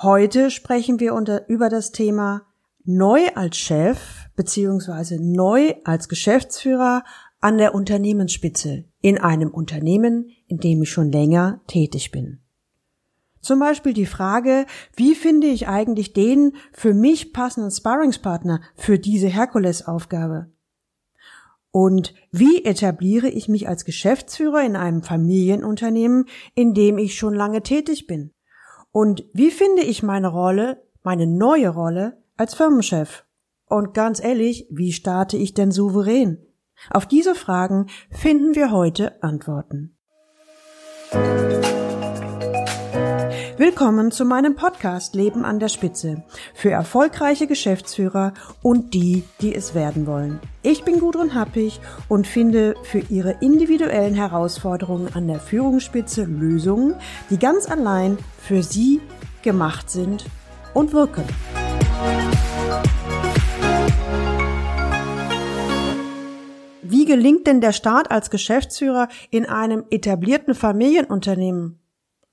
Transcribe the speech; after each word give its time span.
Heute 0.00 0.52
sprechen 0.52 1.00
wir 1.00 1.12
unter, 1.12 1.48
über 1.48 1.68
das 1.68 1.90
Thema 1.90 2.46
neu 2.84 3.18
als 3.34 3.56
Chef 3.56 3.98
beziehungsweise 4.36 5.20
neu 5.20 5.74
als 5.82 6.08
Geschäftsführer 6.08 7.02
an 7.40 7.58
der 7.58 7.74
Unternehmensspitze 7.74 8.84
in 9.00 9.18
einem 9.18 9.50
Unternehmen, 9.50 10.30
in 10.46 10.58
dem 10.58 10.82
ich 10.82 10.90
schon 10.92 11.10
länger 11.10 11.62
tätig 11.66 12.12
bin. 12.12 12.38
Zum 13.40 13.58
Beispiel 13.58 13.92
die 13.92 14.06
Frage, 14.06 14.66
wie 14.94 15.16
finde 15.16 15.48
ich 15.48 15.66
eigentlich 15.66 16.12
den 16.12 16.52
für 16.72 16.94
mich 16.94 17.32
passenden 17.32 17.72
Sparringspartner 17.72 18.60
für 18.76 19.00
diese 19.00 19.26
Herkulesaufgabe? 19.26 20.52
Und 21.72 22.14
wie 22.30 22.64
etabliere 22.64 23.28
ich 23.28 23.48
mich 23.48 23.66
als 23.66 23.84
Geschäftsführer 23.84 24.62
in 24.62 24.76
einem 24.76 25.02
Familienunternehmen, 25.02 26.26
in 26.54 26.72
dem 26.72 26.98
ich 26.98 27.16
schon 27.16 27.34
lange 27.34 27.64
tätig 27.64 28.06
bin? 28.06 28.30
Und 28.92 29.24
wie 29.32 29.50
finde 29.50 29.82
ich 29.82 30.02
meine 30.02 30.28
Rolle, 30.28 30.82
meine 31.02 31.26
neue 31.26 31.68
Rolle 31.68 32.22
als 32.36 32.54
Firmenchef? 32.54 33.24
Und 33.66 33.92
ganz 33.94 34.22
ehrlich, 34.22 34.66
wie 34.70 34.92
starte 34.92 35.36
ich 35.36 35.54
denn 35.54 35.72
souverän? 35.72 36.38
Auf 36.90 37.06
diese 37.06 37.34
Fragen 37.34 37.86
finden 38.10 38.54
wir 38.54 38.70
heute 38.70 39.22
Antworten. 39.22 39.96
Willkommen 43.58 44.12
zu 44.12 44.24
meinem 44.24 44.54
Podcast 44.54 45.16
Leben 45.16 45.44
an 45.44 45.58
der 45.58 45.66
Spitze 45.66 46.22
für 46.54 46.70
erfolgreiche 46.70 47.48
Geschäftsführer 47.48 48.32
und 48.62 48.94
die, 48.94 49.24
die 49.40 49.52
es 49.52 49.74
werden 49.74 50.06
wollen. 50.06 50.38
Ich 50.62 50.84
bin 50.84 51.00
Gudrun 51.00 51.34
Happig 51.34 51.80
und 52.06 52.28
finde 52.28 52.76
für 52.84 53.00
Ihre 53.00 53.32
individuellen 53.40 54.14
Herausforderungen 54.14 55.08
an 55.12 55.26
der 55.26 55.40
Führungsspitze 55.40 56.22
Lösungen, 56.22 56.94
die 57.30 57.38
ganz 57.40 57.68
allein 57.68 58.16
für 58.40 58.62
Sie 58.62 59.00
gemacht 59.42 59.90
sind 59.90 60.24
und 60.72 60.92
wirken. 60.92 61.24
Wie 66.82 67.06
gelingt 67.06 67.48
denn 67.48 67.60
der 67.60 67.72
Start 67.72 68.12
als 68.12 68.30
Geschäftsführer 68.30 69.08
in 69.30 69.46
einem 69.46 69.84
etablierten 69.90 70.54
Familienunternehmen? 70.54 71.80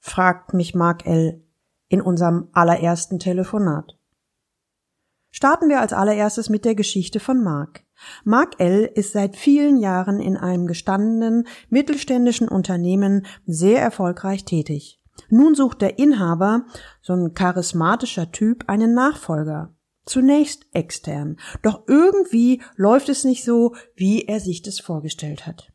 Fragt 0.06 0.54
mich 0.54 0.76
Mark 0.76 1.08
L. 1.08 1.42
in 1.88 2.00
unserem 2.00 2.50
allerersten 2.54 3.18
Telefonat. 3.18 3.98
Starten 5.32 5.68
wir 5.68 5.82
als 5.82 5.94
allererstes 5.94 6.48
mit 6.48 6.64
der 6.64 6.76
Geschichte 6.76 7.20
von 7.20 7.44
Mark. 7.44 7.84
Mark 8.24 8.60
L. 8.60 8.90
ist 8.94 9.14
seit 9.14 9.36
vielen 9.36 9.78
Jahren 9.78 10.20
in 10.20 10.38
einem 10.38 10.68
gestandenen 10.68 11.48
mittelständischen 11.70 12.48
Unternehmen 12.48 13.26
sehr 13.48 13.82
erfolgreich 13.82 14.46
tätig. 14.46 15.02
Nun 15.30 15.56
sucht 15.56 15.82
der 15.82 15.98
Inhaber, 15.98 16.68
so 17.02 17.14
ein 17.14 17.34
charismatischer 17.34 18.32
Typ, 18.32 18.66
einen 18.68 18.94
Nachfolger. 18.94 19.74
Zunächst 20.06 20.68
extern, 20.72 21.38
doch 21.64 21.82
irgendwie 21.88 22.62
läuft 22.76 23.10
es 23.10 23.24
nicht 23.24 23.44
so, 23.44 23.76
wie 23.96 24.26
er 24.26 24.40
sich 24.40 24.62
das 24.62 24.80
vorgestellt 24.80 25.48
hat. 25.48 25.75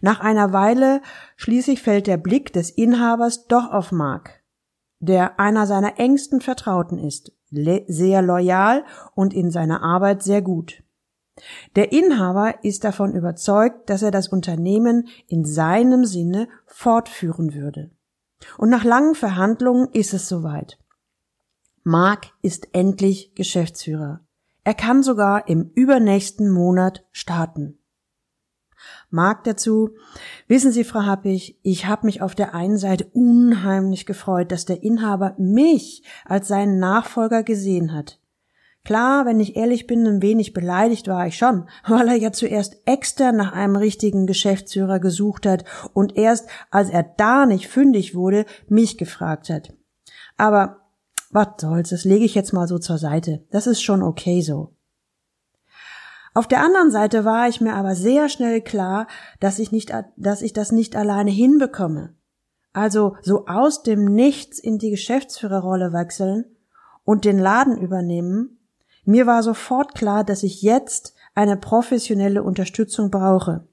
Nach 0.00 0.20
einer 0.20 0.52
Weile 0.52 1.00
schließlich 1.36 1.82
fällt 1.82 2.06
der 2.06 2.16
Blick 2.16 2.52
des 2.52 2.70
Inhabers 2.70 3.46
doch 3.46 3.70
auf 3.70 3.92
Mark, 3.92 4.42
der 5.00 5.38
einer 5.40 5.66
seiner 5.66 5.98
engsten 5.98 6.40
Vertrauten 6.40 6.98
ist, 6.98 7.32
sehr 7.50 8.22
loyal 8.22 8.84
und 9.14 9.34
in 9.34 9.50
seiner 9.50 9.82
Arbeit 9.82 10.22
sehr 10.22 10.42
gut. 10.42 10.82
Der 11.76 11.92
Inhaber 11.92 12.62
ist 12.62 12.84
davon 12.84 13.14
überzeugt, 13.14 13.88
dass 13.88 14.02
er 14.02 14.10
das 14.10 14.28
Unternehmen 14.28 15.08
in 15.26 15.44
seinem 15.44 16.04
Sinne 16.04 16.48
fortführen 16.66 17.54
würde. 17.54 17.90
Und 18.58 18.70
nach 18.70 18.84
langen 18.84 19.14
Verhandlungen 19.14 19.88
ist 19.92 20.12
es 20.12 20.28
soweit. 20.28 20.78
Mark 21.84 22.28
ist 22.42 22.68
endlich 22.72 23.34
Geschäftsführer. 23.34 24.20
Er 24.64 24.74
kann 24.74 25.02
sogar 25.02 25.48
im 25.48 25.70
übernächsten 25.74 26.50
Monat 26.50 27.04
starten. 27.10 27.81
Mark 29.12 29.44
dazu. 29.44 29.90
Wissen 30.48 30.72
Sie, 30.72 30.84
Frau 30.84 31.02
Happig, 31.02 31.58
ich 31.62 31.86
habe 31.86 32.06
mich 32.06 32.22
auf 32.22 32.34
der 32.34 32.54
einen 32.54 32.78
Seite 32.78 33.06
unheimlich 33.12 34.06
gefreut, 34.06 34.50
dass 34.50 34.64
der 34.64 34.82
Inhaber 34.82 35.34
mich 35.38 36.02
als 36.24 36.48
seinen 36.48 36.78
Nachfolger 36.78 37.42
gesehen 37.42 37.92
hat. 37.92 38.18
Klar, 38.84 39.26
wenn 39.26 39.38
ich 39.38 39.54
ehrlich 39.54 39.86
bin, 39.86 40.06
ein 40.06 40.22
wenig 40.22 40.52
beleidigt 40.52 41.06
war 41.06 41.26
ich 41.26 41.36
schon, 41.36 41.68
weil 41.86 42.08
er 42.08 42.16
ja 42.16 42.32
zuerst 42.32 42.82
extern 42.86 43.36
nach 43.36 43.52
einem 43.52 43.76
richtigen 43.76 44.26
Geschäftsführer 44.26 44.98
gesucht 44.98 45.46
hat 45.46 45.64
und 45.92 46.16
erst, 46.16 46.48
als 46.70 46.90
er 46.90 47.02
da 47.02 47.46
nicht 47.46 47.68
fündig 47.68 48.14
wurde, 48.14 48.44
mich 48.68 48.98
gefragt 48.98 49.50
hat. 49.50 49.72
Aber 50.36 50.78
was 51.30 51.48
soll's, 51.58 51.90
das 51.90 52.04
lege 52.04 52.24
ich 52.24 52.34
jetzt 52.34 52.52
mal 52.52 52.66
so 52.66 52.78
zur 52.78 52.98
Seite. 52.98 53.44
Das 53.50 53.66
ist 53.66 53.82
schon 53.82 54.02
okay 54.02 54.42
so. 54.42 54.74
Auf 56.34 56.46
der 56.46 56.62
anderen 56.62 56.90
Seite 56.90 57.24
war 57.24 57.48
ich 57.48 57.60
mir 57.60 57.74
aber 57.74 57.94
sehr 57.94 58.28
schnell 58.28 58.62
klar, 58.62 59.06
dass 59.40 59.58
ich 59.58 59.70
nicht, 59.70 59.92
dass 60.16 60.42
ich 60.42 60.52
das 60.52 60.72
nicht 60.72 60.96
alleine 60.96 61.30
hinbekomme. 61.30 62.14
Also 62.72 63.16
so 63.20 63.46
aus 63.46 63.82
dem 63.82 64.06
Nichts 64.06 64.58
in 64.58 64.78
die 64.78 64.90
Geschäftsführerrolle 64.90 65.92
wechseln 65.92 66.46
und 67.04 67.24
den 67.24 67.38
Laden 67.38 67.76
übernehmen. 67.76 68.58
Mir 69.04 69.26
war 69.26 69.42
sofort 69.42 69.94
klar, 69.94 70.24
dass 70.24 70.42
ich 70.42 70.62
jetzt 70.62 71.14
eine 71.34 71.56
professionelle 71.56 72.42
Unterstützung 72.42 73.10
brauche. 73.10 73.66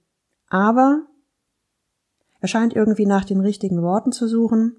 Aber 0.49 1.03
er 2.41 2.47
scheint 2.47 2.73
irgendwie 2.75 3.05
nach 3.05 3.25
den 3.25 3.39
richtigen 3.39 3.81
Worten 3.81 4.11
zu 4.11 4.27
suchen. 4.27 4.75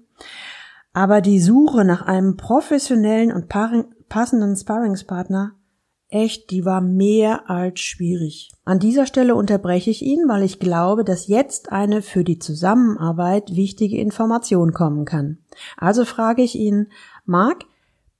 Aber 0.93 1.21
die 1.21 1.39
Suche 1.39 1.85
nach 1.85 2.01
einem 2.01 2.37
professionellen 2.37 3.31
und 3.31 3.47
passenden 3.47 4.55
Sparringspartner 4.55 5.53
Echt, 6.13 6.51
die 6.51 6.65
war 6.65 6.81
mehr 6.81 7.49
als 7.49 7.79
schwierig. 7.79 8.51
An 8.65 8.79
dieser 8.79 9.05
Stelle 9.05 9.33
unterbreche 9.33 9.89
ich 9.89 10.01
ihn, 10.01 10.27
weil 10.27 10.43
ich 10.43 10.59
glaube, 10.59 11.05
dass 11.05 11.27
jetzt 11.27 11.71
eine 11.71 12.01
für 12.01 12.25
die 12.25 12.37
Zusammenarbeit 12.37 13.55
wichtige 13.55 13.97
Information 13.97 14.73
kommen 14.73 15.05
kann. 15.05 15.37
Also 15.77 16.03
frage 16.03 16.41
ich 16.41 16.55
ihn, 16.55 16.91
Marc, 17.23 17.63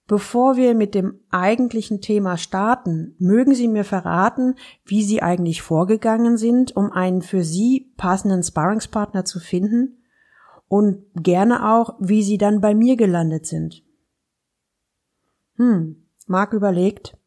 bevor 0.07 0.55
wir 0.55 0.73
mit 0.73 0.95
dem 0.95 1.19
eigentlichen 1.31 1.99
Thema 1.99 2.37
starten, 2.37 3.13
mögen 3.19 3.53
Sie 3.55 3.67
mir 3.67 3.83
verraten, 3.83 4.55
wie 4.85 5.03
Sie 5.03 5.21
eigentlich 5.21 5.61
vorgegangen 5.61 6.37
sind, 6.37 6.73
um 6.77 6.93
einen 6.93 7.21
für 7.21 7.43
Sie 7.43 7.93
passenden 7.97 8.41
Sparringspartner 8.41 9.25
zu 9.25 9.41
finden? 9.41 10.01
Und 10.69 11.03
gerne 11.13 11.69
auch, 11.73 11.95
wie 11.99 12.23
Sie 12.23 12.37
dann 12.37 12.61
bei 12.61 12.73
mir 12.73 12.95
gelandet 12.95 13.47
sind. 13.47 13.83
Hm, 15.57 16.07
Marc 16.27 16.53
überlegt, 16.53 17.17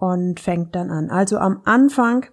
und 0.00 0.40
fängt 0.40 0.74
dann 0.74 0.90
an. 0.90 1.10
Also 1.10 1.38
am 1.38 1.60
Anfang 1.64 2.26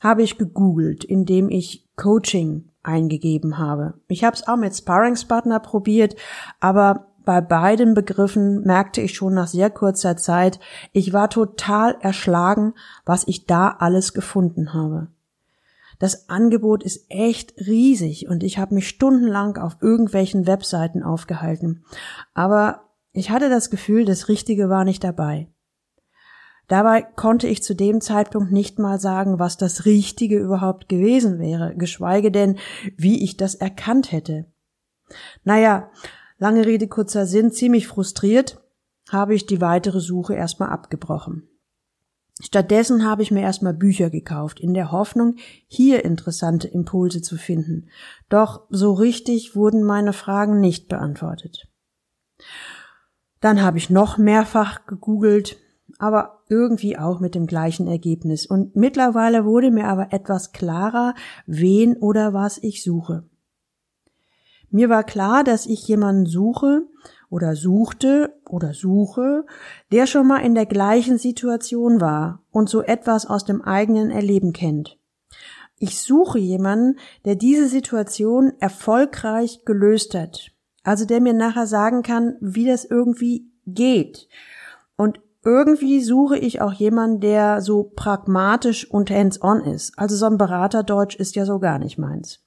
habe 0.00 0.22
ich 0.22 0.38
gegoogelt, 0.38 1.04
indem 1.04 1.50
ich 1.50 1.88
Coaching 1.96 2.68
eingegeben 2.82 3.58
habe. 3.58 3.94
Ich 4.06 4.22
habe 4.22 4.36
es 4.36 4.46
auch 4.46 4.56
mit 4.56 4.76
Sparringspartner 4.76 5.58
probiert, 5.58 6.14
aber 6.60 7.08
bei 7.24 7.40
beiden 7.40 7.94
Begriffen 7.94 8.62
merkte 8.62 9.00
ich 9.00 9.14
schon 9.14 9.34
nach 9.34 9.48
sehr 9.48 9.70
kurzer 9.70 10.16
Zeit, 10.16 10.60
ich 10.92 11.12
war 11.12 11.28
total 11.28 11.96
erschlagen, 12.00 12.74
was 13.04 13.26
ich 13.26 13.46
da 13.46 13.68
alles 13.68 14.14
gefunden 14.14 14.72
habe. 14.72 15.08
Das 15.98 16.30
Angebot 16.30 16.82
ist 16.82 17.06
echt 17.10 17.54
riesig 17.58 18.28
und 18.28 18.42
ich 18.44 18.58
habe 18.58 18.74
mich 18.74 18.88
stundenlang 18.88 19.58
auf 19.58 19.76
irgendwelchen 19.80 20.46
Webseiten 20.46 21.02
aufgehalten. 21.02 21.84
Aber 22.34 22.82
ich 23.12 23.30
hatte 23.30 23.50
das 23.50 23.68
Gefühl, 23.68 24.04
das 24.04 24.28
Richtige 24.28 24.70
war 24.70 24.84
nicht 24.84 25.04
dabei. 25.04 25.48
Dabei 26.70 27.02
konnte 27.02 27.48
ich 27.48 27.64
zu 27.64 27.74
dem 27.74 28.00
Zeitpunkt 28.00 28.52
nicht 28.52 28.78
mal 28.78 29.00
sagen, 29.00 29.40
was 29.40 29.56
das 29.56 29.86
Richtige 29.86 30.38
überhaupt 30.38 30.88
gewesen 30.88 31.40
wäre, 31.40 31.74
geschweige 31.74 32.30
denn, 32.30 32.58
wie 32.96 33.24
ich 33.24 33.36
das 33.36 33.56
erkannt 33.56 34.12
hätte. 34.12 34.46
Naja, 35.42 35.90
lange 36.38 36.64
Rede, 36.64 36.86
kurzer 36.86 37.26
Sinn, 37.26 37.50
ziemlich 37.50 37.88
frustriert 37.88 38.62
habe 39.10 39.34
ich 39.34 39.46
die 39.46 39.60
weitere 39.60 39.98
Suche 39.98 40.34
erstmal 40.34 40.68
abgebrochen. 40.68 41.48
Stattdessen 42.40 43.04
habe 43.04 43.24
ich 43.24 43.32
mir 43.32 43.42
erstmal 43.42 43.74
Bücher 43.74 44.08
gekauft, 44.08 44.60
in 44.60 44.72
der 44.72 44.92
Hoffnung, 44.92 45.34
hier 45.66 46.04
interessante 46.04 46.68
Impulse 46.68 47.20
zu 47.20 47.36
finden. 47.36 47.88
Doch 48.28 48.68
so 48.70 48.92
richtig 48.92 49.56
wurden 49.56 49.82
meine 49.82 50.12
Fragen 50.12 50.60
nicht 50.60 50.86
beantwortet. 50.86 51.66
Dann 53.40 53.60
habe 53.60 53.78
ich 53.78 53.90
noch 53.90 54.18
mehrfach 54.18 54.86
gegoogelt, 54.86 55.56
aber 56.00 56.42
irgendwie 56.48 56.98
auch 56.98 57.20
mit 57.20 57.34
dem 57.34 57.46
gleichen 57.46 57.86
Ergebnis. 57.86 58.46
Und 58.46 58.74
mittlerweile 58.74 59.44
wurde 59.44 59.70
mir 59.70 59.86
aber 59.86 60.12
etwas 60.12 60.52
klarer, 60.52 61.14
wen 61.46 61.96
oder 61.96 62.32
was 62.32 62.58
ich 62.58 62.82
suche. 62.82 63.24
Mir 64.70 64.88
war 64.88 65.04
klar, 65.04 65.44
dass 65.44 65.66
ich 65.66 65.86
jemanden 65.86 66.26
suche 66.26 66.86
oder 67.28 67.54
suchte 67.54 68.34
oder 68.48 68.72
suche, 68.72 69.44
der 69.92 70.06
schon 70.06 70.26
mal 70.26 70.38
in 70.38 70.54
der 70.54 70.66
gleichen 70.66 71.18
Situation 71.18 72.00
war 72.00 72.42
und 72.50 72.68
so 72.68 72.82
etwas 72.82 73.26
aus 73.26 73.44
dem 73.44 73.62
eigenen 73.62 74.10
Erleben 74.10 74.52
kennt. 74.52 74.96
Ich 75.78 76.00
suche 76.00 76.38
jemanden, 76.38 76.98
der 77.24 77.36
diese 77.36 77.66
Situation 77.68 78.52
erfolgreich 78.58 79.64
gelöst 79.64 80.14
hat 80.14 80.52
Also 80.82 81.04
der 81.04 81.20
mir 81.20 81.34
nachher 81.34 81.66
sagen 81.66 82.02
kann, 82.02 82.36
wie 82.40 82.66
das 82.66 82.84
irgendwie 82.84 83.50
geht. 83.66 84.28
Irgendwie 85.42 86.02
suche 86.02 86.36
ich 86.36 86.60
auch 86.60 86.72
jemanden, 86.72 87.20
der 87.20 87.62
so 87.62 87.84
pragmatisch 87.96 88.90
und 88.90 89.10
hands-on 89.10 89.62
ist. 89.62 89.98
Also 89.98 90.16
so 90.16 90.26
ein 90.26 90.36
Beraterdeutsch 90.36 91.16
ist 91.16 91.34
ja 91.34 91.46
so 91.46 91.58
gar 91.58 91.78
nicht 91.78 91.98
meins. 91.98 92.44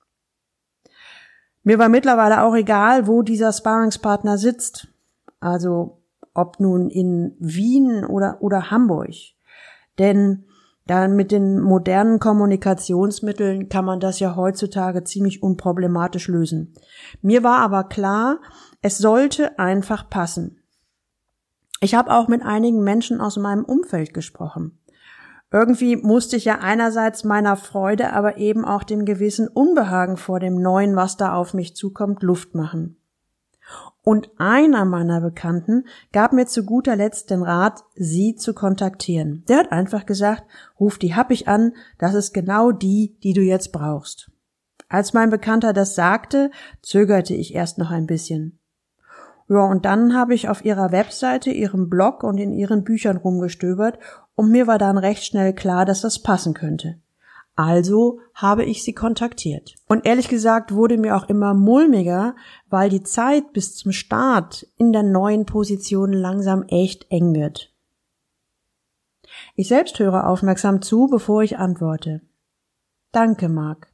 Mir 1.64 1.80
war 1.80 1.90
mittlerweile 1.90 2.44
auch 2.44 2.56
egal, 2.56 3.08
wo 3.08 3.22
dieser 3.22 3.52
Sparringspartner 3.52 4.38
sitzt. 4.38 4.90
Also 5.40 6.04
ob 6.34 6.60
nun 6.60 6.90
in 6.90 7.36
Wien 7.40 8.06
oder, 8.06 8.38
oder 8.42 8.70
Hamburg. 8.70 9.14
Denn 9.98 10.46
dann 10.86 11.16
mit 11.16 11.32
den 11.32 11.62
modernen 11.62 12.20
Kommunikationsmitteln 12.20 13.70
kann 13.70 13.86
man 13.86 14.00
das 14.00 14.20
ja 14.20 14.36
heutzutage 14.36 15.04
ziemlich 15.04 15.42
unproblematisch 15.42 16.28
lösen. 16.28 16.74
Mir 17.22 17.44
war 17.44 17.60
aber 17.60 17.86
klar, 17.86 18.40
es 18.82 18.98
sollte 18.98 19.58
einfach 19.60 20.10
passen. 20.10 20.63
Ich 21.84 21.96
habe 21.96 22.12
auch 22.12 22.30
mit 22.30 22.44
einigen 22.44 22.82
Menschen 22.82 23.20
aus 23.20 23.36
meinem 23.36 23.66
Umfeld 23.66 24.14
gesprochen. 24.14 24.80
Irgendwie 25.52 25.98
musste 25.98 26.38
ich 26.38 26.46
ja 26.46 26.60
einerseits 26.60 27.26
meiner 27.26 27.58
Freude, 27.58 28.14
aber 28.14 28.38
eben 28.38 28.64
auch 28.64 28.84
dem 28.84 29.04
gewissen 29.04 29.50
Unbehagen 29.50 30.16
vor 30.16 30.40
dem 30.40 30.62
Neuen, 30.62 30.96
was 30.96 31.18
da 31.18 31.36
auf 31.36 31.54
mich 31.54 31.76
zukommt, 31.76 32.24
Luft 32.24 32.56
machen. 32.56 32.96
Und 34.02 34.30
einer 34.38 34.86
meiner 34.86 35.20
Bekannten 35.20 35.84
gab 36.14 36.32
mir 36.32 36.46
zu 36.46 36.64
guter 36.64 36.96
Letzt 36.96 37.30
den 37.30 37.44
Rat, 37.44 37.84
sie 37.96 38.36
zu 38.36 38.54
kontaktieren. 38.54 39.44
Der 39.50 39.58
hat 39.58 39.74
einfach 39.74 40.06
gesagt, 40.06 40.46
ruf 40.80 40.98
die 40.98 41.16
Happig 41.16 41.50
an, 41.50 41.74
das 42.00 42.14
ist 42.14 42.34
genau 42.34 42.72
die, 42.72 43.18
die 43.24 43.34
du 43.34 43.42
jetzt 43.42 43.74
brauchst. 43.74 44.32
Als 44.88 45.12
mein 45.12 45.30
Bekannter 45.30 45.74
das 45.74 45.96
sagte, 45.96 46.50
zögerte 46.82 47.34
ich 47.34 47.54
erst 47.54 47.78
noch 47.78 47.92
ein 47.92 48.08
bisschen. 48.08 48.58
Ja, 49.50 49.66
und 49.66 49.86
dann 49.86 50.16
habe 50.16 50.34
ich 50.34 50.50
auf 50.50 50.64
ihrer 50.64 50.92
Webseite, 50.92 51.52
ihrem 51.52 51.90
Blog 51.90 52.24
und 52.24 52.38
in 52.38 52.54
ihren 52.54 52.84
Büchern 52.84 53.18
rumgestöbert 53.18 54.00
und 54.36 54.50
mir 54.50 54.68
war 54.68 54.78
dann 54.78 54.98
recht 54.98 55.26
schnell 55.26 55.54
klar, 55.54 55.86
dass 55.86 56.02
das 56.02 56.20
passen 56.20 56.54
könnte. 56.54 57.00
Also 57.56 58.20
habe 58.34 58.64
ich 58.64 58.84
sie 58.84 58.94
kontaktiert. 58.94 59.76
Und 59.88 60.06
ehrlich 60.08 60.28
gesagt 60.28 60.74
wurde 60.74 60.98
mir 60.98 61.16
auch 61.16 61.30
immer 61.30 61.54
mulmiger, 61.54 62.36
weil 62.70 62.90
die 62.90 63.04
Zeit 63.04 63.54
bis 63.54 63.76
zum 63.76 63.92
Start 63.92 64.68
in 64.78 64.92
der 64.92 65.04
neuen 65.04 65.46
Position 65.46 66.14
langsam 66.14 66.64
echt 66.68 67.12
eng 67.12 67.36
wird. 67.36 67.72
Ich 69.56 69.68
selbst 69.68 70.00
höre 70.00 70.28
aufmerksam 70.28 70.82
zu, 70.82 71.08
bevor 71.08 71.44
ich 71.44 71.58
antworte. 71.60 72.22
Danke, 73.12 73.50
Mark. 73.50 73.93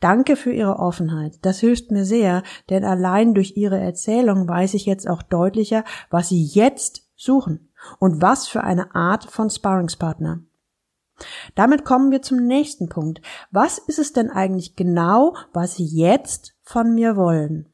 Danke 0.00 0.36
für 0.36 0.52
Ihre 0.52 0.78
Offenheit. 0.78 1.38
Das 1.42 1.60
hilft 1.60 1.90
mir 1.90 2.04
sehr, 2.04 2.42
denn 2.70 2.84
allein 2.84 3.34
durch 3.34 3.56
Ihre 3.56 3.78
Erzählung 3.78 4.48
weiß 4.48 4.74
ich 4.74 4.86
jetzt 4.86 5.08
auch 5.08 5.22
deutlicher, 5.22 5.84
was 6.08 6.30
Sie 6.30 6.42
jetzt 6.42 7.02
suchen 7.16 7.70
und 7.98 8.22
was 8.22 8.48
für 8.48 8.64
eine 8.64 8.94
Art 8.94 9.24
von 9.24 9.50
Sparringspartner. 9.50 10.40
Damit 11.54 11.84
kommen 11.84 12.10
wir 12.10 12.22
zum 12.22 12.46
nächsten 12.46 12.88
Punkt. 12.88 13.20
Was 13.50 13.76
ist 13.76 13.98
es 13.98 14.14
denn 14.14 14.30
eigentlich 14.30 14.74
genau, 14.74 15.34
was 15.52 15.74
Sie 15.76 15.84
jetzt 15.84 16.54
von 16.62 16.94
mir 16.94 17.16
wollen? 17.16 17.66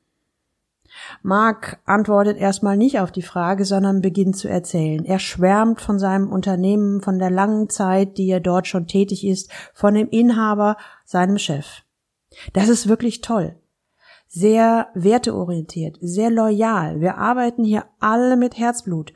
Mark 1.23 1.79
antwortet 1.85 2.39
erstmal 2.39 2.77
nicht 2.77 2.99
auf 3.01 3.13
die 3.13 3.23
Frage, 3.23 3.65
sondern 3.65 4.01
beginnt 4.01 4.37
zu 4.37 4.49
erzählen. 4.49 5.05
Er 5.05 5.19
schwärmt 5.19 5.81
von 5.81 5.99
seinem 5.99 6.33
Unternehmen, 6.33 7.03
von 7.03 7.19
der 7.19 7.31
langen 7.31 7.69
Zeit, 7.69 8.19
die 8.19 8.29
er 8.29 8.41
dort 8.41 8.67
schon 8.67 8.87
tätig 8.87 9.25
ist, 9.25 9.51
von 9.75 9.95
dem 9.95 10.09
Inhaber, 10.09 10.77
seinem 11.05 11.39
Chef. 11.39 11.83
Das 12.53 12.69
ist 12.69 12.89
wirklich 12.89 13.21
toll. 13.21 13.57
Sehr 14.29 14.89
werteorientiert, 14.95 15.99
sehr 16.01 16.31
loyal. 16.31 17.01
Wir 17.01 17.17
arbeiten 17.17 17.65
hier 17.65 17.85
alle 18.01 18.37
mit 18.37 18.59
Herzblut. 18.59 19.13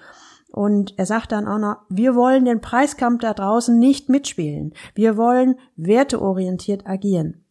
Und 0.53 0.99
er 0.99 1.07
sagt 1.07 1.33
dann 1.33 1.47
auch 1.47 1.59
noch, 1.59 1.77
wir 1.89 2.15
wollen 2.15 2.45
den 2.45 2.61
Preiskampf 2.61 3.21
da 3.21 3.35
draußen 3.35 3.79
nicht 3.79 4.09
mitspielen. 4.09 4.75
Wir 4.95 5.17
wollen 5.17 5.57
werteorientiert 5.77 6.87
agieren. 6.87 7.45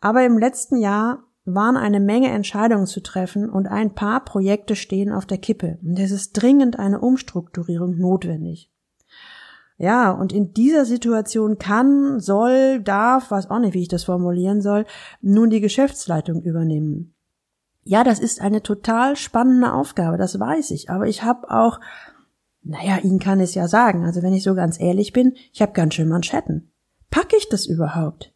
Aber 0.00 0.24
im 0.24 0.38
letzten 0.38 0.76
Jahr 0.76 1.24
waren 1.44 1.76
eine 1.76 2.00
Menge 2.00 2.28
Entscheidungen 2.28 2.86
zu 2.86 3.02
treffen 3.02 3.50
und 3.50 3.66
ein 3.66 3.94
paar 3.94 4.24
Projekte 4.24 4.76
stehen 4.76 5.12
auf 5.12 5.26
der 5.26 5.38
Kippe. 5.38 5.78
Und 5.82 5.98
es 5.98 6.10
ist 6.10 6.32
dringend 6.32 6.78
eine 6.78 7.00
Umstrukturierung 7.00 7.98
notwendig. 7.98 8.70
Ja, 9.80 10.10
und 10.10 10.34
in 10.34 10.52
dieser 10.52 10.84
Situation 10.84 11.56
kann, 11.56 12.20
soll, 12.20 12.82
darf, 12.82 13.30
weiß 13.30 13.48
auch 13.48 13.60
nicht, 13.60 13.72
wie 13.72 13.80
ich 13.80 13.88
das 13.88 14.04
formulieren 14.04 14.60
soll, 14.60 14.84
nun 15.22 15.48
die 15.48 15.62
Geschäftsleitung 15.62 16.42
übernehmen. 16.42 17.14
Ja, 17.82 18.04
das 18.04 18.18
ist 18.18 18.42
eine 18.42 18.62
total 18.62 19.16
spannende 19.16 19.72
Aufgabe, 19.72 20.18
das 20.18 20.38
weiß 20.38 20.72
ich, 20.72 20.90
aber 20.90 21.06
ich 21.06 21.22
habe 21.22 21.50
auch 21.50 21.80
naja, 22.62 22.98
ihn 22.98 23.18
kann 23.18 23.40
es 23.40 23.54
ja 23.54 23.68
sagen. 23.68 24.04
Also 24.04 24.22
wenn 24.22 24.34
ich 24.34 24.42
so 24.42 24.54
ganz 24.54 24.78
ehrlich 24.78 25.14
bin, 25.14 25.32
ich 25.52 25.62
habe 25.62 25.72
ganz 25.72 25.94
schön 25.94 26.08
Manschetten. 26.08 26.70
Pack 27.10 27.32
ich 27.34 27.48
das 27.48 27.64
überhaupt? 27.64 28.34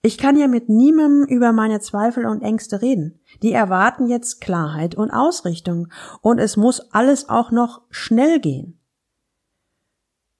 Ich 0.00 0.16
kann 0.16 0.38
ja 0.38 0.48
mit 0.48 0.68
niemandem 0.70 1.26
über 1.28 1.52
meine 1.52 1.80
Zweifel 1.80 2.24
und 2.24 2.42
Ängste 2.42 2.80
reden. 2.80 3.20
Die 3.42 3.52
erwarten 3.52 4.08
jetzt 4.08 4.40
Klarheit 4.40 4.94
und 4.94 5.10
Ausrichtung. 5.10 5.88
Und 6.22 6.38
es 6.38 6.56
muss 6.56 6.80
alles 6.92 7.28
auch 7.28 7.50
noch 7.50 7.82
schnell 7.90 8.40
gehen. 8.40 8.77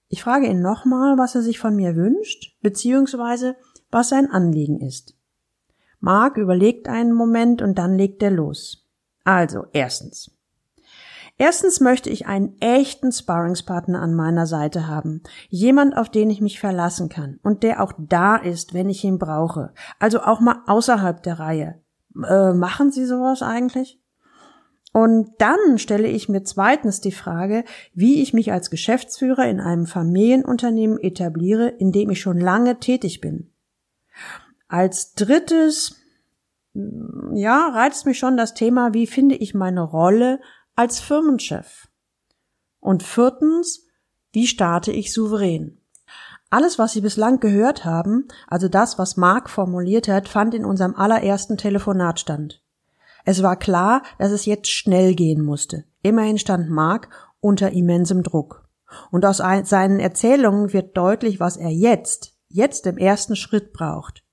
Ich 0.09 0.23
frage 0.23 0.47
ihn 0.47 0.63
nochmal, 0.63 1.19
was 1.19 1.35
er 1.35 1.43
sich 1.43 1.59
von 1.59 1.77
mir 1.77 1.95
wünscht, 1.95 2.57
beziehungsweise 2.63 3.57
was 3.91 4.09
sein 4.09 4.31
Anliegen 4.31 4.81
ist. 4.81 5.15
Mark 6.01 6.37
überlegt 6.37 6.89
einen 6.89 7.13
Moment 7.13 7.61
und 7.61 7.79
dann 7.79 7.97
legt 7.97 8.23
er 8.23 8.31
los. 8.31 8.87
Also, 9.25 9.67
erstens. 9.73 10.31
Erstens 11.41 11.81
möchte 11.81 12.11
ich 12.11 12.27
einen 12.27 12.61
echten 12.61 13.13
Sparringspartner 13.13 14.01
an 14.01 14.15
meiner 14.15 14.47
Seite 14.47 14.89
haben. 14.89 15.23
Jemand, 15.49 15.97
auf 15.97 16.11
den 16.11 16.31
ich 16.31 16.41
mich 16.41 16.59
verlassen 16.59 17.09
kann 17.09 17.39
und 17.45 17.63
der 17.63 17.81
auch 17.83 17.93
da 17.97 18.37
ist, 18.37 18.75
wenn 18.75 18.91
ich 18.91 19.05
ihn 19.05 19.19
brauche. 19.19 19.73
Also 20.01 20.21
auch 20.21 20.41
mal 20.41 20.63
außerhalb 20.67 21.23
der 21.23 21.39
Reihe. 21.39 21.81
Äh, 22.27 22.55
machen 22.55 22.91
Sie 22.91 23.05
sowas 23.05 23.43
eigentlich? 23.43 24.01
Und 24.93 25.33
dann 25.39 25.79
stelle 25.79 26.09
ich 26.09 26.29
mir 26.29 26.45
zweitens 26.45 27.01
die 27.01 27.13
Frage, 27.13 27.65
wie 27.93 28.23
ich 28.23 28.33
mich 28.33 28.53
als 28.53 28.71
Geschäftsführer 28.71 29.47
in 29.47 29.61
einem 29.61 29.87
Familienunternehmen 29.87 30.99
etabliere, 30.99 31.69
in 31.69 31.93
dem 31.93 32.11
ich 32.11 32.21
schon 32.21 32.39
lange 32.39 32.81
tätig 32.81 33.21
bin. 33.21 33.53
Als 34.67 35.15
drittes, 35.15 35.97
ja, 36.75 37.69
reizt 37.69 38.07
mich 38.07 38.19
schon 38.19 38.37
das 38.37 38.55
Thema, 38.55 38.95
wie 38.95 39.07
finde 39.07 39.35
ich 39.35 39.55
meine 39.55 39.83
Rolle 39.83 40.41
als 40.75 41.01
Firmenchef? 41.01 41.89
Und 42.81 43.03
viertens, 43.03 43.87
wie 44.33 44.47
starte 44.47 44.93
ich 44.93 45.13
souverän? 45.13 45.81
Alles, 46.51 46.79
was 46.79 46.93
Sie 46.93 47.03
bislang 47.03 47.41
gehört 47.41 47.85
haben, 47.85 48.29
also 48.47 48.69
das, 48.69 48.99
was 48.99 49.19
Mark 49.19 49.51
formuliert 49.51 50.09
hat, 50.09 50.29
fand 50.29 50.55
in 50.55 50.65
unserem 50.65 50.95
allerersten 50.95 51.59
Telefonat 51.59 52.21
stand. 52.21 52.63
Es 53.29 53.43
war 53.43 53.57
klar, 53.57 54.05
dass 54.17 54.31
es 54.33 54.47
jetzt 54.47 54.71
schnell 54.71 55.15
gehen 55.15 55.45
musste. 55.45 55.85
Immerhin 56.01 56.39
stand 56.39 56.71
Mark 56.71 57.11
unter 57.41 57.73
immensem 57.73 58.23
Druck. 58.23 58.67
Und 59.11 59.27
aus 59.27 59.37
seinen 59.37 60.01
Erzählungen 60.01 60.73
wird 60.73 60.97
deutlich, 60.97 61.39
was 61.39 61.59
er 61.59 61.69
jetzt, 61.69 62.33
jetzt 62.49 62.87
im 62.87 62.97
ersten 62.97 63.37
Schritt 63.37 63.75
braucht. 63.75 64.25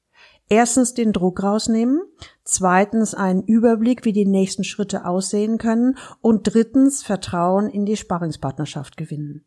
Erstens 0.48 0.94
den 0.94 1.12
Druck 1.12 1.44
rausnehmen, 1.44 2.04
zweitens 2.46 3.14
einen 3.14 3.44
Überblick, 3.44 4.06
wie 4.06 4.14
die 4.14 4.26
nächsten 4.26 4.64
Schritte 4.64 5.06
aussehen 5.06 5.58
können 5.58 5.98
und 6.22 6.54
drittens 6.54 7.04
Vertrauen 7.04 7.68
in 7.70 7.86
die 7.86 7.98
Sparringspartnerschaft 7.98 8.96
gewinnen. 8.96 9.44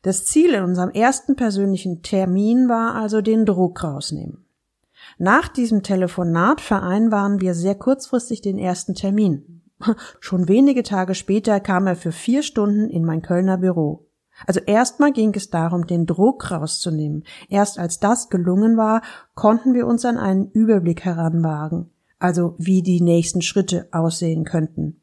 Das 0.00 0.24
Ziel 0.24 0.54
in 0.54 0.64
unserem 0.64 0.88
ersten 0.88 1.36
persönlichen 1.36 2.00
Termin 2.00 2.70
war 2.70 2.94
also 2.94 3.20
den 3.20 3.44
Druck 3.44 3.84
rausnehmen. 3.84 4.46
Nach 5.18 5.48
diesem 5.48 5.82
Telefonat 5.82 6.60
vereinbaren 6.60 7.40
wir 7.40 7.54
sehr 7.54 7.74
kurzfristig 7.74 8.40
den 8.40 8.58
ersten 8.58 8.94
Termin. 8.94 9.62
Schon 10.20 10.48
wenige 10.48 10.82
Tage 10.82 11.14
später 11.14 11.60
kam 11.60 11.86
er 11.86 11.96
für 11.96 12.12
vier 12.12 12.42
Stunden 12.42 12.88
in 12.88 13.04
mein 13.04 13.22
Kölner 13.22 13.58
Büro. 13.58 14.08
Also 14.46 14.60
erstmal 14.60 15.12
ging 15.12 15.34
es 15.34 15.50
darum, 15.50 15.86
den 15.86 16.06
Druck 16.06 16.50
rauszunehmen. 16.50 17.24
Erst 17.48 17.78
als 17.78 18.00
das 18.00 18.28
gelungen 18.28 18.76
war, 18.76 19.02
konnten 19.34 19.74
wir 19.74 19.86
uns 19.86 20.04
an 20.04 20.16
einen 20.16 20.50
Überblick 20.50 21.04
heranwagen, 21.04 21.90
also 22.18 22.54
wie 22.58 22.82
die 22.82 23.00
nächsten 23.00 23.42
Schritte 23.42 23.88
aussehen 23.92 24.44
könnten. 24.44 25.01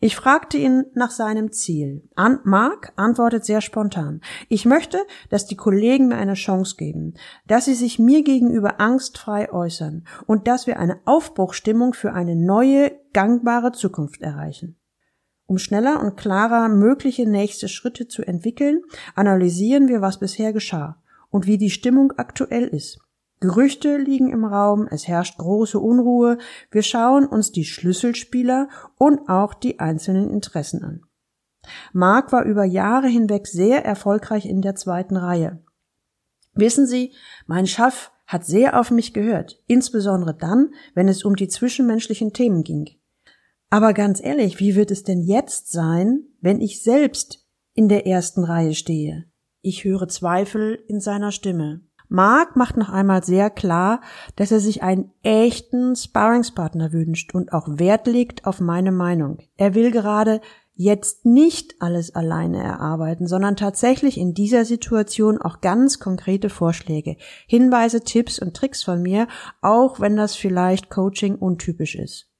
Ich 0.00 0.16
fragte 0.16 0.58
ihn 0.58 0.84
nach 0.94 1.10
seinem 1.10 1.52
Ziel. 1.52 2.08
An 2.14 2.40
Mark 2.44 2.92
antwortet 2.96 3.44
sehr 3.44 3.60
spontan. 3.60 4.20
Ich 4.48 4.64
möchte, 4.64 4.98
dass 5.30 5.46
die 5.46 5.56
Kollegen 5.56 6.08
mir 6.08 6.16
eine 6.16 6.34
Chance 6.34 6.76
geben, 6.76 7.14
dass 7.46 7.66
sie 7.66 7.74
sich 7.74 7.98
mir 7.98 8.22
gegenüber 8.22 8.80
angstfrei 8.80 9.52
äußern 9.52 10.06
und 10.26 10.48
dass 10.48 10.66
wir 10.66 10.78
eine 10.78 11.00
Aufbruchstimmung 11.04 11.94
für 11.94 12.12
eine 12.12 12.36
neue, 12.36 12.92
gangbare 13.12 13.72
Zukunft 13.72 14.22
erreichen. 14.22 14.78
Um 15.46 15.58
schneller 15.58 16.00
und 16.00 16.16
klarer 16.16 16.70
mögliche 16.70 17.28
nächste 17.28 17.68
Schritte 17.68 18.08
zu 18.08 18.22
entwickeln, 18.22 18.80
analysieren 19.14 19.88
wir, 19.88 20.00
was 20.00 20.18
bisher 20.18 20.54
geschah 20.54 21.02
und 21.28 21.46
wie 21.46 21.58
die 21.58 21.68
Stimmung 21.68 22.12
aktuell 22.16 22.68
ist. 22.68 23.01
Gerüchte 23.42 23.96
liegen 23.96 24.30
im 24.30 24.44
Raum, 24.44 24.86
es 24.88 25.08
herrscht 25.08 25.36
große 25.36 25.80
Unruhe, 25.80 26.38
wir 26.70 26.82
schauen 26.84 27.26
uns 27.26 27.50
die 27.50 27.64
Schlüsselspieler 27.64 28.68
und 28.98 29.28
auch 29.28 29.52
die 29.52 29.80
einzelnen 29.80 30.30
Interessen 30.30 30.84
an. 30.84 31.00
Mark 31.92 32.30
war 32.30 32.44
über 32.44 32.64
Jahre 32.64 33.08
hinweg 33.08 33.48
sehr 33.48 33.84
erfolgreich 33.84 34.46
in 34.46 34.62
der 34.62 34.76
zweiten 34.76 35.16
Reihe. 35.16 35.60
Wissen 36.54 36.86
Sie, 36.86 37.14
mein 37.48 37.66
Chef 37.66 38.12
hat 38.28 38.46
sehr 38.46 38.78
auf 38.78 38.92
mich 38.92 39.12
gehört, 39.12 39.60
insbesondere 39.66 40.34
dann, 40.34 40.70
wenn 40.94 41.08
es 41.08 41.24
um 41.24 41.34
die 41.34 41.48
zwischenmenschlichen 41.48 42.32
Themen 42.32 42.62
ging. 42.62 42.90
Aber 43.70 43.92
ganz 43.92 44.22
ehrlich, 44.22 44.60
wie 44.60 44.76
wird 44.76 44.92
es 44.92 45.02
denn 45.02 45.20
jetzt 45.20 45.72
sein, 45.72 46.26
wenn 46.40 46.60
ich 46.60 46.80
selbst 46.84 47.44
in 47.74 47.88
der 47.88 48.06
ersten 48.06 48.44
Reihe 48.44 48.74
stehe? 48.74 49.24
Ich 49.62 49.82
höre 49.82 50.06
Zweifel 50.06 50.78
in 50.86 51.00
seiner 51.00 51.32
Stimme. 51.32 51.80
Mark 52.12 52.56
macht 52.56 52.76
noch 52.76 52.90
einmal 52.90 53.24
sehr 53.24 53.48
klar, 53.48 54.02
dass 54.36 54.52
er 54.52 54.60
sich 54.60 54.82
einen 54.82 55.10
echten 55.22 55.96
Sparringspartner 55.96 56.92
wünscht 56.92 57.34
und 57.34 57.54
auch 57.54 57.66
Wert 57.68 58.06
legt 58.06 58.44
auf 58.44 58.60
meine 58.60 58.92
Meinung. 58.92 59.38
Er 59.56 59.74
will 59.74 59.90
gerade 59.90 60.42
jetzt 60.74 61.24
nicht 61.24 61.76
alles 61.80 62.14
alleine 62.14 62.62
erarbeiten, 62.62 63.26
sondern 63.26 63.56
tatsächlich 63.56 64.18
in 64.18 64.34
dieser 64.34 64.66
Situation 64.66 65.40
auch 65.40 65.62
ganz 65.62 66.00
konkrete 66.00 66.50
Vorschläge, 66.50 67.16
Hinweise, 67.46 68.02
Tipps 68.02 68.38
und 68.38 68.54
Tricks 68.54 68.82
von 68.82 69.00
mir, 69.00 69.26
auch 69.62 69.98
wenn 69.98 70.16
das 70.16 70.36
vielleicht 70.36 70.90
Coaching 70.90 71.36
untypisch 71.36 71.94
ist. 71.94 72.31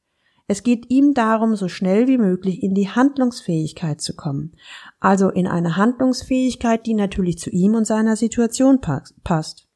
Es 0.46 0.62
geht 0.62 0.90
ihm 0.90 1.14
darum, 1.14 1.56
so 1.56 1.68
schnell 1.68 2.08
wie 2.08 2.18
möglich 2.18 2.62
in 2.62 2.74
die 2.74 2.88
Handlungsfähigkeit 2.88 4.00
zu 4.00 4.14
kommen. 4.14 4.52
Also 5.00 5.30
in 5.30 5.46
eine 5.46 5.76
Handlungsfähigkeit, 5.76 6.84
die 6.84 6.94
natürlich 6.94 7.38
zu 7.38 7.50
ihm 7.50 7.74
und 7.74 7.86
seiner 7.86 8.16
Situation 8.16 8.80
passt. 8.80 9.68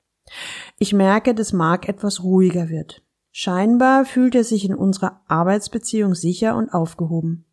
Ich 0.79 0.93
merke, 0.93 1.35
dass 1.35 1.53
Mark 1.53 1.89
etwas 1.89 2.23
ruhiger 2.23 2.69
wird. 2.69 3.03
Scheinbar 3.31 4.05
fühlt 4.05 4.35
er 4.35 4.45
sich 4.45 4.65
in 4.65 4.75
unserer 4.75 5.23
Arbeitsbeziehung 5.29 6.15
sicher 6.15 6.57
und 6.57 6.71
aufgehoben. 6.71 7.46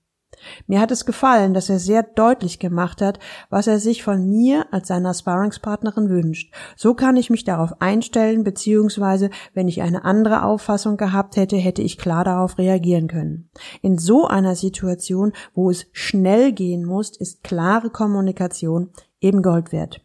Mir 0.67 0.79
hat 0.79 0.91
es 0.91 1.05
gefallen, 1.05 1.53
dass 1.53 1.69
er 1.69 1.79
sehr 1.79 2.03
deutlich 2.03 2.59
gemacht 2.59 3.01
hat, 3.01 3.19
was 3.49 3.67
er 3.67 3.79
sich 3.79 4.03
von 4.03 4.29
mir 4.29 4.65
als 4.71 4.87
seiner 4.87 5.13
Sparringspartnerin 5.13 6.09
wünscht. 6.09 6.53
So 6.75 6.93
kann 6.93 7.17
ich 7.17 7.29
mich 7.29 7.43
darauf 7.43 7.81
einstellen, 7.81 8.43
beziehungsweise 8.43 9.29
wenn 9.53 9.67
ich 9.67 9.81
eine 9.81 10.05
andere 10.05 10.43
Auffassung 10.43 10.97
gehabt 10.97 11.35
hätte, 11.35 11.57
hätte 11.57 11.81
ich 11.81 11.97
klar 11.97 12.23
darauf 12.23 12.57
reagieren 12.57 13.07
können. 13.07 13.49
In 13.81 13.97
so 13.97 14.27
einer 14.27 14.55
Situation, 14.55 15.33
wo 15.53 15.69
es 15.69 15.87
schnell 15.91 16.51
gehen 16.51 16.85
muss, 16.85 17.15
ist 17.15 17.43
klare 17.43 17.89
Kommunikation 17.89 18.89
eben 19.21 19.41
Gold 19.41 19.71
wert. 19.71 20.01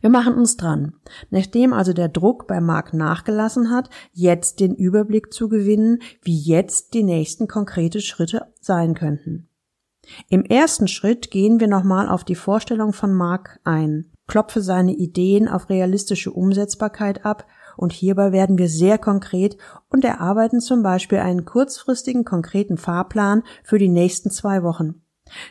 Wir 0.00 0.10
machen 0.10 0.34
uns 0.34 0.56
dran, 0.56 0.94
nachdem 1.30 1.72
also 1.72 1.92
der 1.92 2.08
Druck 2.08 2.46
bei 2.46 2.60
Mark 2.60 2.94
nachgelassen 2.94 3.70
hat, 3.70 3.90
jetzt 4.12 4.60
den 4.60 4.74
Überblick 4.74 5.32
zu 5.32 5.48
gewinnen, 5.48 5.98
wie 6.22 6.38
jetzt 6.38 6.94
die 6.94 7.02
nächsten 7.02 7.48
konkrete 7.48 8.00
Schritte 8.00 8.52
sein 8.60 8.94
könnten. 8.94 9.48
Im 10.28 10.44
ersten 10.44 10.86
Schritt 10.86 11.30
gehen 11.32 11.58
wir 11.58 11.66
nochmal 11.66 12.08
auf 12.08 12.22
die 12.22 12.36
Vorstellung 12.36 12.92
von 12.92 13.12
Mark 13.12 13.58
ein, 13.64 14.12
klopfe 14.28 14.60
seine 14.60 14.92
Ideen 14.92 15.48
auf 15.48 15.68
realistische 15.68 16.30
Umsetzbarkeit 16.30 17.24
ab 17.24 17.46
und 17.76 17.92
hierbei 17.92 18.32
werden 18.32 18.56
wir 18.56 18.68
sehr 18.68 18.98
konkret 18.98 19.56
und 19.88 20.04
erarbeiten 20.04 20.60
zum 20.60 20.82
Beispiel 20.82 21.18
einen 21.18 21.44
kurzfristigen 21.44 22.24
konkreten 22.24 22.78
Fahrplan 22.78 23.42
für 23.64 23.78
die 23.78 23.88
nächsten 23.88 24.30
zwei 24.30 24.62
Wochen. 24.62 25.02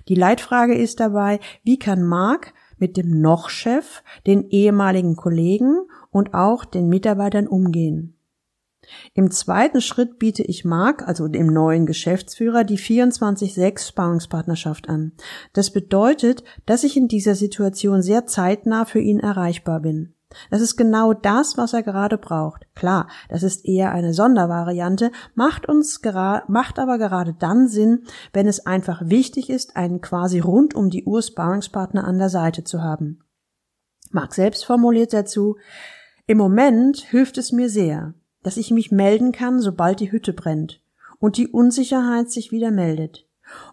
Die 0.08 0.16
Leitfrage 0.16 0.74
ist 0.74 1.02
dabei, 1.02 1.40
wie 1.64 1.78
kann 1.78 2.02
Mark 2.02 2.54
mit 2.78 2.98
dem 2.98 3.22
Noch-Chef, 3.22 4.04
den 4.26 4.50
ehemaligen 4.50 5.16
Kollegen 5.16 5.88
und 6.12 6.34
auch 6.34 6.66
den 6.66 6.90
Mitarbeitern 6.90 7.48
umgehen. 7.48 8.16
Im 9.14 9.32
zweiten 9.32 9.82
Schritt 9.82 10.20
biete 10.20 10.44
ich 10.44 10.66
Mark, 10.66 11.08
also 11.08 11.28
dem 11.28 11.48
neuen 11.48 11.86
Geschäftsführer, 11.86 12.64
die 12.64 12.78
24-6 12.78 13.88
Sparringspartnerschaft 13.88 14.90
an. 14.90 15.14
Das 15.54 15.72
bedeutet, 15.72 16.44
dass 16.66 16.84
ich 16.84 16.98
in 16.98 17.08
dieser 17.08 17.36
Situation 17.36 18.02
sehr 18.02 18.26
zeitnah 18.26 18.86
für 18.86 19.00
ihn 19.00 19.20
erreichbar 19.20 19.80
bin. 19.80 20.15
Das 20.50 20.62
ist 20.62 20.76
genau 20.76 21.14
das, 21.14 21.58
was 21.58 21.74
er 21.74 21.84
gerade 21.84 22.18
braucht. 22.18 22.68
Klar, 22.76 23.08
das 23.30 23.44
ist 23.44 23.66
eher 23.66 23.92
eine 23.92 24.14
Sondervariante, 24.14 25.12
macht 25.34 25.68
uns 25.68 26.02
macht 26.48 26.80
aber 26.80 26.98
gerade 26.98 27.34
dann 27.34 27.68
Sinn, 27.68 28.04
wenn 28.34 28.48
es 28.48 28.66
einfach 28.66 29.02
wichtig 29.06 29.50
ist, 29.50 29.76
einen 29.76 30.02
quasi 30.02 30.40
rund 30.40 30.74
um 30.74 30.90
die 30.90 31.06
Uhr 31.06 31.22
Sparringspartner 31.22 32.04
an 32.06 32.18
der 32.18 32.30
Seite 32.30 32.64
zu 32.64 32.82
haben. 32.82 33.24
Mark 34.12 34.34
selbst 34.34 34.66
formuliert 34.66 35.14
dazu, 35.14 35.58
im 36.28 36.38
Moment 36.38 36.98
hilft 36.98 37.38
es 37.38 37.52
mir 37.52 37.70
sehr, 37.70 38.14
dass 38.44 38.58
ich 38.58 38.72
mich 38.72 38.92
melden 38.92 39.32
kann, 39.32 39.60
sobald 39.60 40.00
die 40.00 40.12
Hütte 40.12 40.34
brennt 40.34 40.82
und 41.20 41.38
die 41.38 41.48
Unsicherheit 41.48 42.32
sich 42.32 42.52
wieder 42.52 42.72
meldet. 42.72 43.25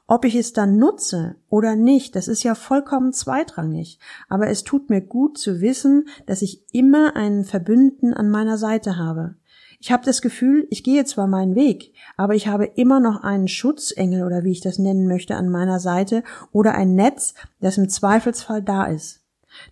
Ob 0.06 0.24
ich 0.24 0.34
es 0.34 0.52
dann 0.52 0.76
nutze 0.76 1.36
oder 1.48 1.76
nicht, 1.76 2.16
das 2.16 2.28
ist 2.28 2.42
ja 2.42 2.54
vollkommen 2.54 3.12
zweitrangig, 3.12 3.98
aber 4.28 4.48
es 4.48 4.64
tut 4.64 4.90
mir 4.90 5.00
gut 5.00 5.38
zu 5.38 5.60
wissen, 5.60 6.08
dass 6.26 6.42
ich 6.42 6.62
immer 6.72 7.16
einen 7.16 7.44
Verbündeten 7.44 8.12
an 8.14 8.30
meiner 8.30 8.58
Seite 8.58 8.96
habe. 8.96 9.36
Ich 9.80 9.90
habe 9.90 10.04
das 10.04 10.22
Gefühl, 10.22 10.68
ich 10.70 10.84
gehe 10.84 11.04
zwar 11.04 11.26
meinen 11.26 11.56
Weg, 11.56 11.92
aber 12.16 12.36
ich 12.36 12.46
habe 12.46 12.66
immer 12.66 13.00
noch 13.00 13.24
einen 13.24 13.48
Schutzengel 13.48 14.22
oder 14.24 14.44
wie 14.44 14.52
ich 14.52 14.60
das 14.60 14.78
nennen 14.78 15.08
möchte 15.08 15.34
an 15.34 15.48
meiner 15.48 15.80
Seite 15.80 16.22
oder 16.52 16.74
ein 16.74 16.94
Netz, 16.94 17.34
das 17.60 17.78
im 17.78 17.88
Zweifelsfall 17.88 18.62
da 18.62 18.84
ist. 18.84 19.22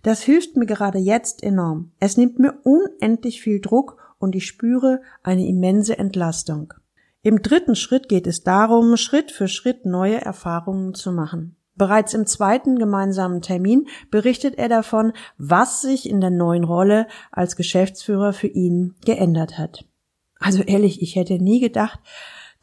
Das 0.03 0.21
hilft 0.21 0.57
mir 0.57 0.65
gerade 0.65 0.97
jetzt 0.97 1.43
enorm. 1.43 1.91
Es 1.99 2.17
nimmt 2.17 2.39
mir 2.39 2.59
unendlich 2.63 3.41
viel 3.41 3.61
Druck 3.61 4.15
und 4.19 4.35
ich 4.35 4.45
spüre 4.45 5.01
eine 5.23 5.47
immense 5.47 5.97
Entlastung. 5.97 6.73
Im 7.23 7.43
dritten 7.43 7.75
Schritt 7.75 8.09
geht 8.09 8.25
es 8.25 8.43
darum, 8.43 8.97
Schritt 8.97 9.31
für 9.31 9.47
Schritt 9.47 9.85
neue 9.85 10.19
Erfahrungen 10.19 10.95
zu 10.95 11.11
machen. 11.11 11.55
Bereits 11.75 12.15
im 12.15 12.25
zweiten 12.25 12.79
gemeinsamen 12.79 13.41
Termin 13.41 13.87
berichtet 14.09 14.57
er 14.57 14.69
davon, 14.69 15.13
was 15.37 15.81
sich 15.81 16.09
in 16.09 16.19
der 16.19 16.31
neuen 16.31 16.63
Rolle 16.63 17.07
als 17.31 17.55
Geschäftsführer 17.55 18.33
für 18.33 18.47
ihn 18.47 18.95
geändert 19.05 19.59
hat. 19.59 19.85
Also 20.39 20.63
ehrlich, 20.63 21.03
ich 21.03 21.15
hätte 21.15 21.35
nie 21.35 21.59
gedacht, 21.59 21.99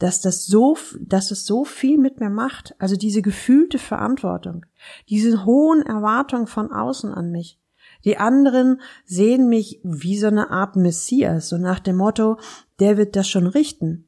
dass 0.01 0.21
das 0.21 0.47
so, 0.47 0.77
dass 1.01 1.31
es 1.31 1.47
so 1.47 1.65
viel 1.65 1.97
mit 1.97 2.19
mir 2.19 2.31
macht. 2.31 2.75
Also 2.81 2.97
diese 2.97 3.23
gefühlte 3.23 3.79
Verantwortung, 3.79 4.67
diese 5.09 5.45
hohen 5.45 5.83
Erwartungen 5.83 6.49
von 6.49 6.73
außen 6.73 7.13
an 7.15 7.31
mich. 7.31 7.61
Die 8.05 8.19
anderen 8.19 8.81
sehen 9.05 9.49
mich 9.49 9.81
wie 9.85 10.19
so 10.19 10.27
eine 10.27 10.51
Art 10.51 10.75
Messias, 10.75 11.49
so 11.49 11.59
nach 11.59 11.79
dem 11.79 11.97
Motto, 11.97 12.39
der 12.81 12.97
wird 12.97 13.15
das 13.17 13.29
schon 13.29 13.47
richten 13.47 14.08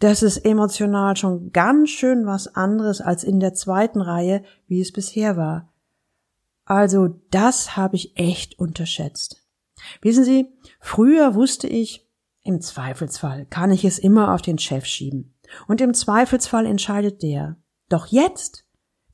das 0.00 0.22
ist 0.22 0.38
emotional 0.38 1.16
schon 1.16 1.52
ganz 1.52 1.90
schön 1.90 2.26
was 2.26 2.54
anderes 2.54 3.00
als 3.00 3.22
in 3.22 3.38
der 3.38 3.54
zweiten 3.54 4.00
Reihe, 4.00 4.42
wie 4.66 4.80
es 4.80 4.92
bisher 4.92 5.36
war. 5.36 5.72
Also 6.64 7.20
das 7.30 7.76
habe 7.76 7.96
ich 7.96 8.16
echt 8.16 8.58
unterschätzt. 8.58 9.44
Wissen 10.02 10.24
Sie, 10.24 10.48
früher 10.80 11.34
wusste 11.34 11.66
ich, 11.66 12.08
im 12.42 12.60
Zweifelsfall 12.60 13.46
kann 13.46 13.70
ich 13.70 13.84
es 13.84 13.98
immer 13.98 14.34
auf 14.34 14.42
den 14.42 14.58
Chef 14.58 14.86
schieben. 14.86 15.34
Und 15.66 15.80
im 15.80 15.94
Zweifelsfall 15.94 16.64
entscheidet 16.64 17.22
der. 17.22 17.56
Doch 17.88 18.06
jetzt 18.06 18.64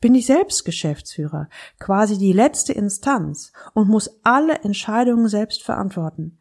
bin 0.01 0.15
ich 0.15 0.27
selbst 0.27 0.65
Geschäftsführer, 0.65 1.49
quasi 1.81 2.19
die 2.19 2.33
letzte 2.33 2.73
Instanz 2.73 3.53
und 3.75 3.89
muss 3.89 4.21
alle 4.23 4.59
Entscheidungen 4.61 5.29
selbst 5.29 5.63
verantworten. 5.63 6.39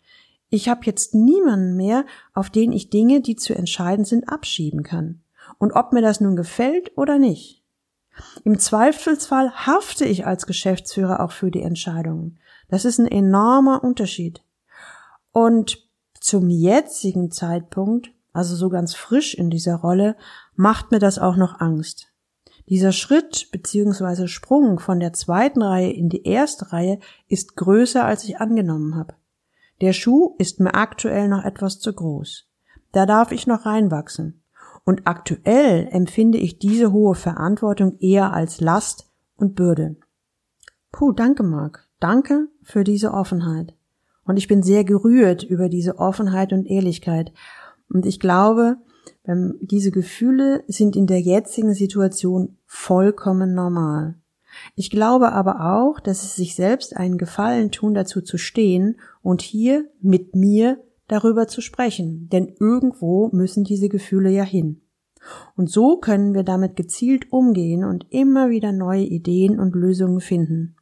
Ich 0.56 0.70
habe 0.70 0.86
jetzt 0.86 1.14
niemanden 1.14 1.76
mehr, 1.76 2.06
auf 2.34 2.50
den 2.50 2.72
ich 2.72 2.90
Dinge, 2.90 3.20
die 3.20 3.36
zu 3.36 3.54
entscheiden 3.54 4.06
sind, 4.06 4.30
abschieben 4.30 4.84
kann. 4.84 5.22
Und 5.58 5.74
ob 5.74 5.92
mir 5.92 6.02
das 6.02 6.22
nun 6.22 6.38
gefällt 6.38 6.98
oder 6.98 7.20
nicht. 7.20 7.62
Im 8.46 8.58
Zweifelsfall 8.58 9.52
hafte 9.52 10.06
ich 10.06 10.26
als 10.26 10.48
Geschäftsführer 10.48 11.20
auch 11.20 11.34
für 11.34 11.52
die 11.52 11.62
Entscheidungen. 11.62 12.40
Das 12.70 12.86
ist 12.86 13.00
ein 13.00 13.08
enormer 13.08 13.84
Unterschied. 13.84 14.44
Und 15.34 15.90
zum 16.22 16.50
jetzigen 16.50 17.32
Zeitpunkt, 17.32 18.14
also 18.32 18.56
so 18.56 18.70
ganz 18.70 18.96
frisch 18.96 19.34
in 19.34 19.50
dieser 19.50 19.76
Rolle, 19.76 20.16
macht 20.56 20.90
mir 20.90 21.00
das 21.00 21.20
auch 21.20 21.36
noch 21.36 21.60
Angst. 21.60 22.08
Dieser 22.70 22.94
Schritt 22.94 23.50
bzw. 23.52 24.28
Sprung 24.28 24.80
von 24.80 25.02
der 25.02 25.12
zweiten 25.12 25.62
Reihe 25.62 25.92
in 25.92 26.08
die 26.08 26.24
erste 26.24 26.72
Reihe 26.72 27.00
ist 27.28 27.58
größer, 27.58 28.06
als 28.06 28.24
ich 28.24 28.38
angenommen 28.38 28.96
habe. 28.96 29.16
Der 29.82 29.94
Schuh 29.94 30.36
ist 30.38 30.60
mir 30.60 30.76
aktuell 30.76 31.28
noch 31.28 31.44
etwas 31.44 31.80
zu 31.80 31.94
groß. 31.94 32.48
Da 32.92 33.06
darf 33.06 33.32
ich 33.32 33.46
noch 33.46 33.66
reinwachsen. 33.66 34.42
Und 34.86 35.02
aktuell 35.06 35.88
empfinde 35.92 36.38
ich 36.38 36.60
diese 36.60 36.92
hohe 36.92 37.16
Verantwortung 37.16 37.98
eher 38.00 38.34
als 38.34 38.62
Last 38.62 39.10
und 39.36 39.56
Bürde. 39.56 39.98
Puh, 40.92 41.12
danke, 41.12 41.44
Marc. 41.44 41.90
Danke 42.00 42.48
für 42.62 42.84
diese 42.84 43.12
Offenheit. 43.12 43.76
Und 44.26 44.38
ich 44.38 44.48
bin 44.48 44.64
sehr 44.64 44.84
gerührt 44.84 45.44
über 45.44 45.70
diese 45.70 45.98
Offenheit 45.98 46.54
und 46.54 46.66
Ehrlichkeit. 46.66 47.34
Und 47.90 48.06
ich 48.06 48.20
glaube, 48.20 48.78
diese 49.62 49.92
Gefühle 49.92 50.64
sind 50.68 50.96
in 50.96 51.08
der 51.08 51.20
jetzigen 51.20 51.74
Situation 51.74 52.58
vollkommen 52.66 53.54
normal. 53.54 54.16
Ich 54.76 54.90
glaube 54.90 55.32
aber 55.32 55.74
auch, 55.74 56.00
dass 56.00 56.24
es 56.24 56.36
sich 56.36 56.56
selbst 56.56 56.96
einen 56.96 57.18
Gefallen 57.18 57.72
tun, 57.72 57.94
dazu 57.94 58.22
zu 58.22 58.38
stehen 58.38 59.00
und 59.22 59.42
hier 59.42 59.90
mit 60.02 60.36
mir 60.36 60.84
darüber 61.08 61.48
zu 61.48 61.62
sprechen, 61.62 62.30
denn 62.30 62.56
irgendwo 62.60 63.30
müssen 63.32 63.64
diese 63.64 63.90
Gefühle 63.90 64.30
ja 64.30 64.44
hin. 64.44 64.82
Und 65.56 65.70
so 65.70 65.98
können 65.98 66.34
wir 66.34 66.44
damit 66.44 66.76
gezielt 66.76 67.32
umgehen 67.32 67.84
und 67.84 68.06
immer 68.12 68.50
wieder 68.50 68.72
neue 68.72 69.04
Ideen 69.04 69.60
und 69.60 69.76
Lösungen 69.76 70.22
finden. 70.22 70.76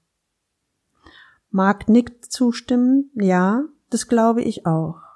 Mag 1.49 1.87
nickt 1.87 2.25
zustimmen? 2.25 3.11
Ja, 3.13 3.63
das 3.89 4.07
glaube 4.07 4.41
ich 4.41 4.65
auch. 4.65 5.12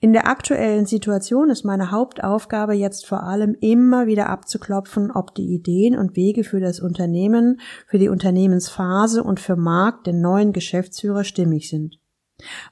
In 0.00 0.12
der 0.12 0.28
aktuellen 0.28 0.84
Situation 0.84 1.48
ist 1.48 1.64
meine 1.64 1.90
Hauptaufgabe 1.90 2.74
jetzt 2.74 3.06
vor 3.06 3.22
allem 3.22 3.56
immer 3.60 4.06
wieder 4.06 4.28
abzuklopfen, 4.28 5.10
ob 5.10 5.34
die 5.34 5.54
Ideen 5.54 5.96
und 5.96 6.14
Wege 6.14 6.44
für 6.44 6.60
das 6.60 6.80
Unternehmen, 6.80 7.60
für 7.86 7.98
die 7.98 8.10
Unternehmensphase 8.10 9.22
und 9.22 9.40
für 9.40 9.56
Mark, 9.56 10.04
den 10.04 10.20
neuen 10.20 10.52
Geschäftsführer, 10.52 11.24
stimmig 11.24 11.70
sind. 11.70 11.98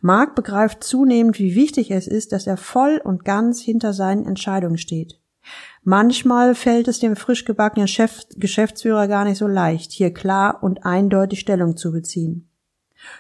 Mark 0.02 0.34
begreift 0.34 0.84
zunehmend, 0.84 1.38
wie 1.38 1.54
wichtig 1.54 1.90
es 1.90 2.06
ist, 2.06 2.32
dass 2.32 2.46
er 2.46 2.58
voll 2.58 3.00
und 3.02 3.24
ganz 3.24 3.62
hinter 3.62 3.94
seinen 3.94 4.26
Entscheidungen 4.26 4.76
steht. 4.76 5.20
Manchmal 5.82 6.54
fällt 6.54 6.88
es 6.88 7.00
dem 7.00 7.16
frisch 7.16 7.44
gebackenen 7.44 7.88
Chef, 7.88 8.22
Geschäftsführer 8.36 9.08
gar 9.08 9.24
nicht 9.24 9.38
so 9.38 9.46
leicht, 9.46 9.92
hier 9.92 10.12
klar 10.12 10.62
und 10.62 10.84
eindeutig 10.84 11.40
Stellung 11.40 11.76
zu 11.76 11.92
beziehen. 11.92 12.50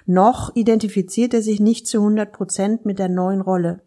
Noch 0.06 0.54
identifiziert 0.54 1.34
er 1.34 1.42
sich 1.42 1.60
nicht 1.60 1.86
zu 1.86 1.98
100 1.98 2.32
Prozent 2.32 2.84
mit 2.84 2.98
der 2.98 3.08
neuen 3.08 3.40
Rolle. 3.40 3.82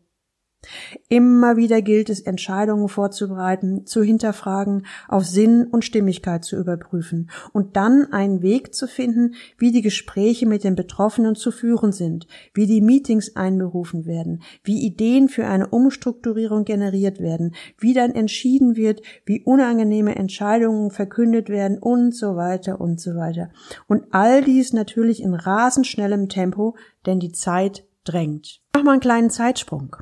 Immer 1.08 1.56
wieder 1.56 1.82
gilt 1.82 2.10
es, 2.10 2.20
Entscheidungen 2.20 2.90
vorzubereiten, 2.90 3.86
zu 3.86 4.02
hinterfragen, 4.02 4.86
auf 5.08 5.24
Sinn 5.24 5.66
und 5.66 5.86
Stimmigkeit 5.86 6.44
zu 6.44 6.58
überprüfen 6.58 7.30
und 7.54 7.78
dann 7.78 8.12
einen 8.12 8.42
Weg 8.42 8.74
zu 8.74 8.88
finden, 8.88 9.36
wie 9.58 9.72
die 9.72 9.82
Gespräche 9.82 10.46
mit 10.46 10.64
den 10.64 10.76
Betroffenen 10.76 11.36
zu 11.36 11.52
führen 11.52 11.92
sind, 11.92 12.28
wie 12.54 12.66
die 12.66 12.82
Meetings 12.82 13.36
einberufen 13.36 14.06
werden, 14.06 14.42
wie 14.64 14.86
Ideen 14.86 15.30
für 15.30 15.48
eine 15.48 15.68
Umstrukturierung 15.68 16.66
generiert 16.66 17.20
werden, 17.20 17.56
wie 17.78 17.94
dann 17.94 18.12
entschieden 18.12 18.76
wird, 18.76 19.02
wie 19.26 19.44
unangenehme 19.44 20.16
Entscheidungen 20.16 20.92
verkündet 20.92 21.50
werden 21.50 21.78
und 21.78 22.16
so 22.16 22.36
weiter 22.36 22.82
und 22.82 23.00
so 23.00 23.16
weiter. 23.16 23.52
Und 23.88 24.06
all 24.12 24.44
dies 24.44 24.74
natürlich 24.74 25.22
in 25.22 25.34
rasend 25.34 25.88
schnellem 25.88 26.28
Tempo, 26.28 26.76
denn 27.06 27.20
die 27.20 27.32
Zeit 27.32 27.86
drängt. 28.04 28.62
Mach 28.74 28.84
mal 28.84 28.92
einen 28.94 29.02
kleinen 29.02 29.30
Zeitsprung. 29.30 29.96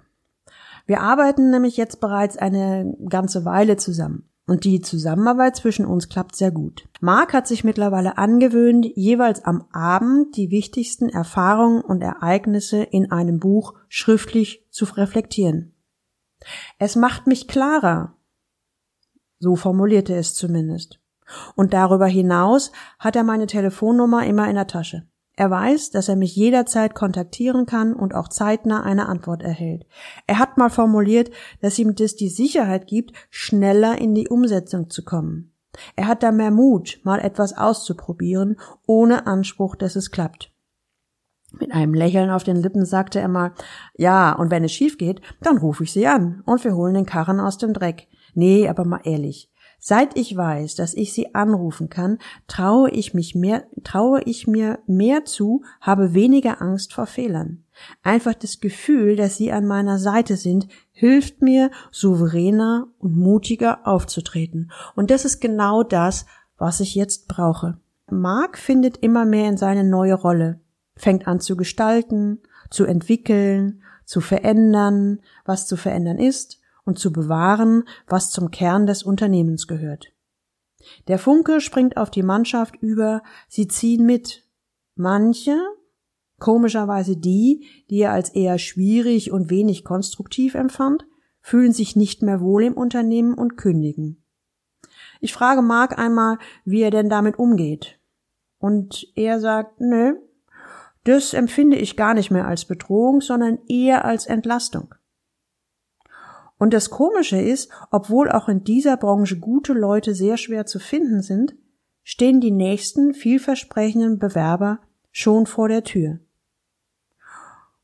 Wir 0.85 1.01
arbeiten 1.01 1.49
nämlich 1.49 1.77
jetzt 1.77 1.99
bereits 1.99 2.37
eine 2.37 2.95
ganze 3.09 3.45
Weile 3.45 3.77
zusammen. 3.77 4.29
Und 4.47 4.63
die 4.63 4.79
Zusammenarbeit 4.79 5.55
zwischen 5.55 5.87
uns 5.87 6.07
klappt 6.07 6.35
sehr 6.35 6.51
gut. 6.51 6.87
Mark 7.01 7.33
hat 7.33 7.47
sich 7.47 7.63
mittlerweile 7.63 8.19
angewöhnt, 8.19 8.85
jeweils 8.95 9.43
am 9.43 9.65
Abend 9.71 10.37
die 10.37 10.51
wichtigsten 10.51 11.09
Erfahrungen 11.09 11.81
und 11.81 12.01
Ereignisse 12.03 12.83
in 12.83 13.11
einem 13.11 13.39
Buch 13.39 13.73
schriftlich 13.89 14.67
zu 14.69 14.85
reflektieren. 14.85 15.73
Es 16.77 16.95
macht 16.95 17.25
mich 17.25 17.47
klarer. 17.47 18.17
So 19.39 19.55
formulierte 19.55 20.13
es 20.13 20.35
zumindest. 20.35 20.99
Und 21.55 21.73
darüber 21.73 22.05
hinaus 22.05 22.71
hat 22.99 23.15
er 23.15 23.23
meine 23.23 23.47
Telefonnummer 23.47 24.27
immer 24.27 24.47
in 24.47 24.55
der 24.55 24.67
Tasche. 24.67 25.07
Er 25.37 25.51
weiß, 25.51 25.91
dass 25.91 26.07
er 26.07 26.15
mich 26.15 26.35
jederzeit 26.35 26.95
kontaktieren 26.95 27.65
kann 27.65 27.93
und 27.93 28.15
auch 28.15 28.29
zeitnah 28.29 28.83
eine 28.83 29.07
Antwort 29.07 29.43
erhält. 29.43 29.85
Er 30.27 30.39
hat 30.39 30.57
mal 30.57 30.69
formuliert, 30.69 31.29
dass 31.61 31.77
ihm 31.77 31.93
das 31.95 32.15
die 32.15 32.29
Sicherheit 32.29 32.87
gibt, 32.87 33.11
schneller 33.29 33.97
in 33.97 34.15
die 34.15 34.29
Umsetzung 34.29 34.89
zu 34.89 35.03
kommen. 35.03 35.51
Er 35.97 36.07
hat 36.07 36.23
da 36.23 36.31
mehr 36.31 36.51
Mut, 36.51 37.01
mal 37.03 37.19
etwas 37.19 37.57
auszuprobieren, 37.57 38.57
ohne 38.87 39.27
Anspruch, 39.27 39.75
dass 39.75 39.97
es 39.97 40.09
klappt. 40.09 40.51
Mit 41.51 41.73
einem 41.73 41.93
Lächeln 41.93 42.29
auf 42.29 42.43
den 42.43 42.57
Lippen 42.57 42.85
sagte 42.85 43.19
er 43.19 43.27
mal, 43.27 43.53
ja, 43.95 44.33
und 44.33 44.51
wenn 44.51 44.63
es 44.63 44.73
schief 44.73 44.97
geht, 44.97 45.21
dann 45.41 45.57
rufe 45.57 45.83
ich 45.83 45.91
sie 45.91 46.07
an 46.07 46.43
und 46.45 46.63
wir 46.63 46.75
holen 46.75 46.93
den 46.93 47.05
Karren 47.05 47.39
aus 47.39 47.57
dem 47.57 47.73
Dreck. 47.73 48.07
Nee, 48.33 48.67
aber 48.67 48.83
mal 48.83 49.01
ehrlich, 49.03 49.49
Seit 49.79 50.17
ich 50.17 50.35
weiß, 50.35 50.75
dass 50.75 50.93
ich 50.93 51.13
sie 51.13 51.35
anrufen 51.35 51.89
kann, 51.89 52.17
traue 52.47 52.89
ich 52.89 53.13
mich 53.13 53.35
mehr, 53.35 53.65
traue 53.83 54.21
ich 54.23 54.47
mir 54.47 54.79
mehr 54.87 55.25
zu, 55.25 55.63
habe 55.79 56.13
weniger 56.13 56.61
Angst 56.61 56.93
vor 56.93 57.05
Fehlern. 57.05 57.63
Einfach 58.01 58.33
das 58.33 58.59
Gefühl, 58.59 59.15
dass 59.15 59.37
sie 59.37 59.51
an 59.51 59.67
meiner 59.67 59.99
Seite 59.99 60.37
sind, 60.37 60.67
hilft 60.91 61.41
mir, 61.41 61.71
souveräner 61.91 62.87
und 62.99 63.15
mutiger 63.15 63.85
aufzutreten. 63.85 64.71
Und 64.95 65.11
das 65.11 65.25
ist 65.25 65.39
genau 65.39 65.83
das, 65.83 66.25
was 66.57 66.79
ich 66.79 66.95
jetzt 66.95 67.27
brauche. 67.27 67.77
Mark 68.09 68.57
findet 68.57 68.97
immer 68.97 69.25
mehr 69.25 69.49
in 69.49 69.57
seine 69.57 69.83
neue 69.83 70.13
Rolle, 70.13 70.59
fängt 70.95 71.27
an 71.27 71.39
zu 71.39 71.57
gestalten, 71.57 72.39
zu 72.69 72.85
entwickeln, 72.85 73.81
zu 74.05 74.21
verändern, 74.21 75.19
was 75.43 75.67
zu 75.67 75.75
verändern 75.75 76.17
ist 76.17 76.61
und 76.85 76.99
zu 76.99 77.11
bewahren, 77.11 77.83
was 78.07 78.31
zum 78.31 78.51
Kern 78.51 78.87
des 78.87 79.03
Unternehmens 79.03 79.67
gehört. 79.67 80.13
Der 81.07 81.19
Funke 81.19 81.61
springt 81.61 81.97
auf 81.97 82.11
die 82.11 82.23
Mannschaft 82.23 82.75
über, 82.77 83.23
sie 83.47 83.67
ziehen 83.67 84.05
mit. 84.05 84.43
Manche, 84.95 85.57
komischerweise 86.39 87.17
die, 87.17 87.65
die 87.89 88.01
er 88.01 88.11
als 88.11 88.29
eher 88.29 88.59
schwierig 88.59 89.31
und 89.31 89.49
wenig 89.49 89.83
konstruktiv 89.83 90.53
empfand, 90.53 91.05
fühlen 91.41 91.73
sich 91.73 91.95
nicht 91.95 92.21
mehr 92.21 92.39
wohl 92.39 92.63
im 92.63 92.73
Unternehmen 92.73 93.33
und 93.33 93.57
kündigen. 93.57 94.23
Ich 95.21 95.33
frage 95.33 95.61
Mark 95.61 95.97
einmal, 95.97 96.37
wie 96.63 96.81
er 96.81 96.91
denn 96.91 97.09
damit 97.09 97.39
umgeht. 97.39 97.99
Und 98.57 99.07
er 99.15 99.39
sagt, 99.39 99.79
nö, 99.81 100.15
das 101.03 101.33
empfinde 101.33 101.77
ich 101.77 101.97
gar 101.97 102.13
nicht 102.13 102.31
mehr 102.31 102.47
als 102.47 102.65
Bedrohung, 102.65 103.21
sondern 103.21 103.59
eher 103.67 104.05
als 104.05 104.25
Entlastung. 104.25 104.95
Und 106.57 106.73
das 106.73 106.89
Komische 106.89 107.39
ist, 107.39 107.69
obwohl 107.91 108.31
auch 108.31 108.47
in 108.47 108.63
dieser 108.63 108.97
Branche 108.97 109.39
gute 109.39 109.73
Leute 109.73 110.15
sehr 110.15 110.37
schwer 110.37 110.65
zu 110.65 110.79
finden 110.79 111.21
sind, 111.21 111.55
stehen 112.03 112.39
die 112.39 112.51
nächsten 112.51 113.13
vielversprechenden 113.13 114.19
Bewerber 114.19 114.79
schon 115.11 115.45
vor 115.45 115.67
der 115.67 115.83
Tür. 115.83 116.19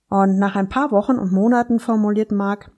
Und 0.09 0.37
nach 0.37 0.55
ein 0.55 0.69
paar 0.69 0.91
Wochen 0.91 1.17
und 1.17 1.31
Monaten 1.31 1.79
formuliert 1.79 2.31
Mark, 2.31 2.71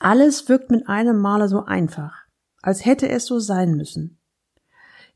alles 0.00 0.48
wirkt 0.48 0.70
mit 0.70 0.88
einem 0.88 1.18
Male 1.18 1.48
so 1.48 1.64
einfach, 1.64 2.26
als 2.62 2.84
hätte 2.84 3.08
es 3.08 3.26
so 3.26 3.40
sein 3.40 3.74
müssen. 3.74 4.18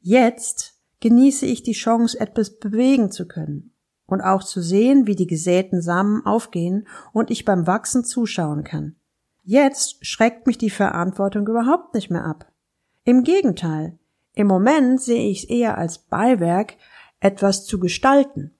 Jetzt 0.00 0.74
genieße 1.00 1.46
ich 1.46 1.62
die 1.62 1.72
Chance, 1.72 2.18
etwas 2.18 2.58
bewegen 2.58 3.10
zu 3.10 3.28
können 3.28 3.72
und 4.06 4.20
auch 4.20 4.42
zu 4.42 4.60
sehen, 4.60 5.06
wie 5.06 5.16
die 5.16 5.26
gesäten 5.26 5.82
Samen 5.82 6.24
aufgehen 6.26 6.88
und 7.12 7.30
ich 7.30 7.44
beim 7.44 7.66
Wachsen 7.66 8.04
zuschauen 8.04 8.64
kann. 8.64 8.96
Jetzt 9.44 10.06
schreckt 10.06 10.46
mich 10.46 10.56
die 10.56 10.70
Verantwortung 10.70 11.48
überhaupt 11.48 11.94
nicht 11.94 12.10
mehr 12.10 12.24
ab. 12.24 12.52
Im 13.04 13.24
Gegenteil, 13.24 13.98
im 14.34 14.46
Moment 14.46 15.00
sehe 15.00 15.28
ich 15.28 15.44
es 15.44 15.50
eher 15.50 15.78
als 15.78 15.98
Beiwerk, 15.98 16.76
etwas 17.18 17.66
zu 17.66 17.80
gestalten. 17.80 18.54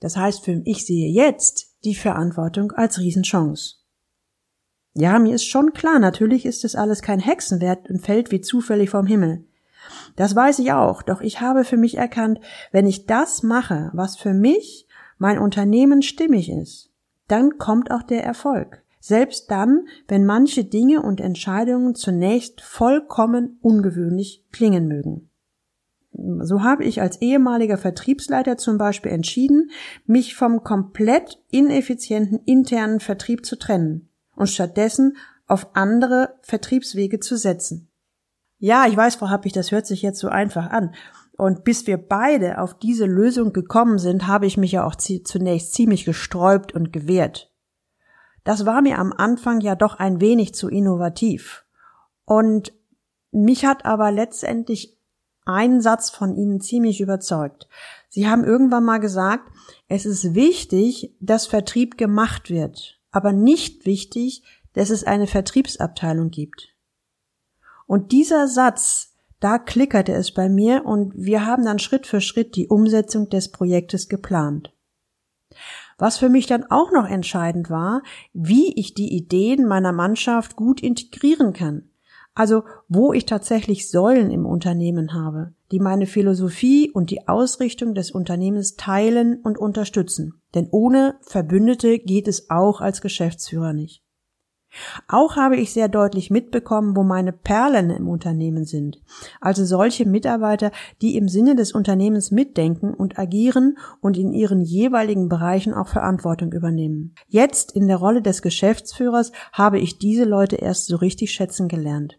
Das 0.00 0.16
heißt, 0.16 0.44
für 0.44 0.62
ich 0.64 0.86
sehe 0.86 1.10
jetzt 1.10 1.76
die 1.84 1.94
Verantwortung 1.94 2.72
als 2.72 2.98
Riesenchance. 2.98 3.76
Ja, 4.94 5.18
mir 5.18 5.34
ist 5.34 5.46
schon 5.46 5.74
klar, 5.74 5.98
natürlich 5.98 6.46
ist 6.46 6.64
es 6.64 6.76
alles 6.76 7.02
kein 7.02 7.20
Hexenwert 7.20 7.90
und 7.90 8.00
fällt 8.00 8.30
wie 8.30 8.40
zufällig 8.40 8.88
vom 8.88 9.06
Himmel. 9.06 9.44
Das 10.16 10.34
weiß 10.34 10.60
ich 10.60 10.72
auch, 10.72 11.02
doch 11.02 11.20
ich 11.20 11.40
habe 11.40 11.64
für 11.64 11.76
mich 11.76 11.98
erkannt, 11.98 12.40
wenn 12.70 12.86
ich 12.86 13.04
das 13.06 13.42
mache, 13.42 13.90
was 13.92 14.16
für 14.16 14.32
mich, 14.32 14.86
mein 15.18 15.38
Unternehmen 15.38 16.02
stimmig 16.02 16.50
ist, 16.50 16.90
dann 17.28 17.58
kommt 17.58 17.90
auch 17.90 18.02
der 18.02 18.24
Erfolg 18.24 18.81
selbst 19.02 19.50
dann, 19.50 19.88
wenn 20.06 20.24
manche 20.24 20.64
Dinge 20.64 21.02
und 21.02 21.20
Entscheidungen 21.20 21.96
zunächst 21.96 22.60
vollkommen 22.60 23.58
ungewöhnlich 23.60 24.44
klingen 24.52 24.86
mögen. 24.86 25.28
So 26.12 26.62
habe 26.62 26.84
ich 26.84 27.00
als 27.00 27.20
ehemaliger 27.20 27.78
Vertriebsleiter 27.78 28.56
zum 28.58 28.78
Beispiel 28.78 29.10
entschieden, 29.10 29.70
mich 30.06 30.36
vom 30.36 30.62
komplett 30.62 31.42
ineffizienten 31.50 32.38
internen 32.44 33.00
Vertrieb 33.00 33.44
zu 33.44 33.58
trennen 33.58 34.08
und 34.36 34.48
stattdessen 34.48 35.16
auf 35.48 35.74
andere 35.74 36.36
Vertriebswege 36.42 37.18
zu 37.18 37.36
setzen. 37.36 37.88
Ja, 38.58 38.86
ich 38.86 38.96
weiß, 38.96 39.16
Frau 39.16 39.30
Happig, 39.30 39.52
das 39.52 39.72
hört 39.72 39.86
sich 39.86 40.02
jetzt 40.02 40.20
so 40.20 40.28
einfach 40.28 40.70
an. 40.70 40.94
Und 41.36 41.64
bis 41.64 41.88
wir 41.88 41.96
beide 41.96 42.58
auf 42.58 42.78
diese 42.78 43.06
Lösung 43.06 43.52
gekommen 43.52 43.98
sind, 43.98 44.28
habe 44.28 44.46
ich 44.46 44.56
mich 44.56 44.72
ja 44.72 44.86
auch 44.86 44.94
zunächst 44.94 45.74
ziemlich 45.74 46.04
gesträubt 46.04 46.72
und 46.72 46.92
gewehrt. 46.92 47.51
Das 48.44 48.66
war 48.66 48.82
mir 48.82 48.98
am 48.98 49.12
Anfang 49.12 49.60
ja 49.60 49.74
doch 49.74 49.98
ein 49.98 50.20
wenig 50.20 50.54
zu 50.54 50.68
innovativ. 50.68 51.64
Und 52.24 52.72
mich 53.30 53.64
hat 53.64 53.84
aber 53.84 54.10
letztendlich 54.10 54.98
ein 55.44 55.80
Satz 55.80 56.10
von 56.10 56.36
Ihnen 56.36 56.60
ziemlich 56.60 57.00
überzeugt. 57.00 57.68
Sie 58.08 58.28
haben 58.28 58.44
irgendwann 58.44 58.84
mal 58.84 58.98
gesagt, 58.98 59.50
es 59.88 60.06
ist 60.06 60.34
wichtig, 60.34 61.14
dass 61.20 61.46
Vertrieb 61.46 61.98
gemacht 61.98 62.50
wird, 62.50 63.00
aber 63.10 63.32
nicht 63.32 63.86
wichtig, 63.86 64.42
dass 64.74 64.90
es 64.90 65.04
eine 65.04 65.26
Vertriebsabteilung 65.26 66.30
gibt. 66.30 66.68
Und 67.86 68.12
dieser 68.12 68.48
Satz 68.48 69.08
Da 69.40 69.58
klickerte 69.58 70.12
es 70.12 70.32
bei 70.32 70.48
mir 70.48 70.84
und 70.84 71.12
wir 71.16 71.44
haben 71.44 71.64
dann 71.64 71.80
Schritt 71.80 72.06
für 72.06 72.20
Schritt 72.20 72.54
die 72.54 72.68
Umsetzung 72.68 73.28
des 73.28 73.50
Projektes 73.50 74.08
geplant. 74.08 74.72
Was 76.02 76.18
für 76.18 76.28
mich 76.28 76.48
dann 76.48 76.64
auch 76.68 76.90
noch 76.90 77.08
entscheidend 77.08 77.70
war, 77.70 78.02
wie 78.32 78.74
ich 78.74 78.92
die 78.92 79.14
Ideen 79.14 79.68
meiner 79.68 79.92
Mannschaft 79.92 80.56
gut 80.56 80.80
integrieren 80.80 81.52
kann. 81.52 81.90
Also 82.34 82.64
wo 82.88 83.12
ich 83.12 83.24
tatsächlich 83.24 83.88
Säulen 83.88 84.32
im 84.32 84.44
Unternehmen 84.44 85.14
habe, 85.14 85.52
die 85.70 85.78
meine 85.78 86.06
Philosophie 86.06 86.90
und 86.90 87.12
die 87.12 87.28
Ausrichtung 87.28 87.94
des 87.94 88.10
Unternehmens 88.10 88.74
teilen 88.74 89.42
und 89.44 89.58
unterstützen. 89.58 90.42
Denn 90.56 90.66
ohne 90.72 91.20
Verbündete 91.20 92.00
geht 92.00 92.26
es 92.26 92.50
auch 92.50 92.80
als 92.80 93.00
Geschäftsführer 93.00 93.72
nicht. 93.72 94.01
Auch 95.06 95.36
habe 95.36 95.56
ich 95.56 95.72
sehr 95.72 95.88
deutlich 95.88 96.30
mitbekommen, 96.30 96.96
wo 96.96 97.02
meine 97.02 97.32
Perlen 97.32 97.90
im 97.90 98.08
Unternehmen 98.08 98.64
sind. 98.64 99.00
Also 99.40 99.64
solche 99.64 100.06
Mitarbeiter, 100.06 100.70
die 101.02 101.16
im 101.16 101.28
Sinne 101.28 101.54
des 101.54 101.72
Unternehmens 101.72 102.30
mitdenken 102.30 102.94
und 102.94 103.18
agieren 103.18 103.76
und 104.00 104.16
in 104.16 104.32
ihren 104.32 104.62
jeweiligen 104.62 105.28
Bereichen 105.28 105.74
auch 105.74 105.88
Verantwortung 105.88 106.52
übernehmen. 106.52 107.14
Jetzt 107.28 107.72
in 107.72 107.86
der 107.86 107.98
Rolle 107.98 108.22
des 108.22 108.42
Geschäftsführers 108.42 109.32
habe 109.52 109.78
ich 109.78 109.98
diese 109.98 110.24
Leute 110.24 110.56
erst 110.56 110.86
so 110.86 110.96
richtig 110.96 111.32
schätzen 111.32 111.68
gelernt. 111.68 112.18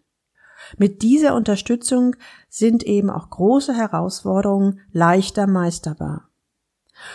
Mit 0.77 1.01
dieser 1.01 1.35
Unterstützung 1.35 2.15
sind 2.49 2.83
eben 2.83 3.09
auch 3.09 3.29
große 3.29 3.73
Herausforderungen 3.73 4.79
leichter 4.91 5.47
meisterbar. 5.47 6.29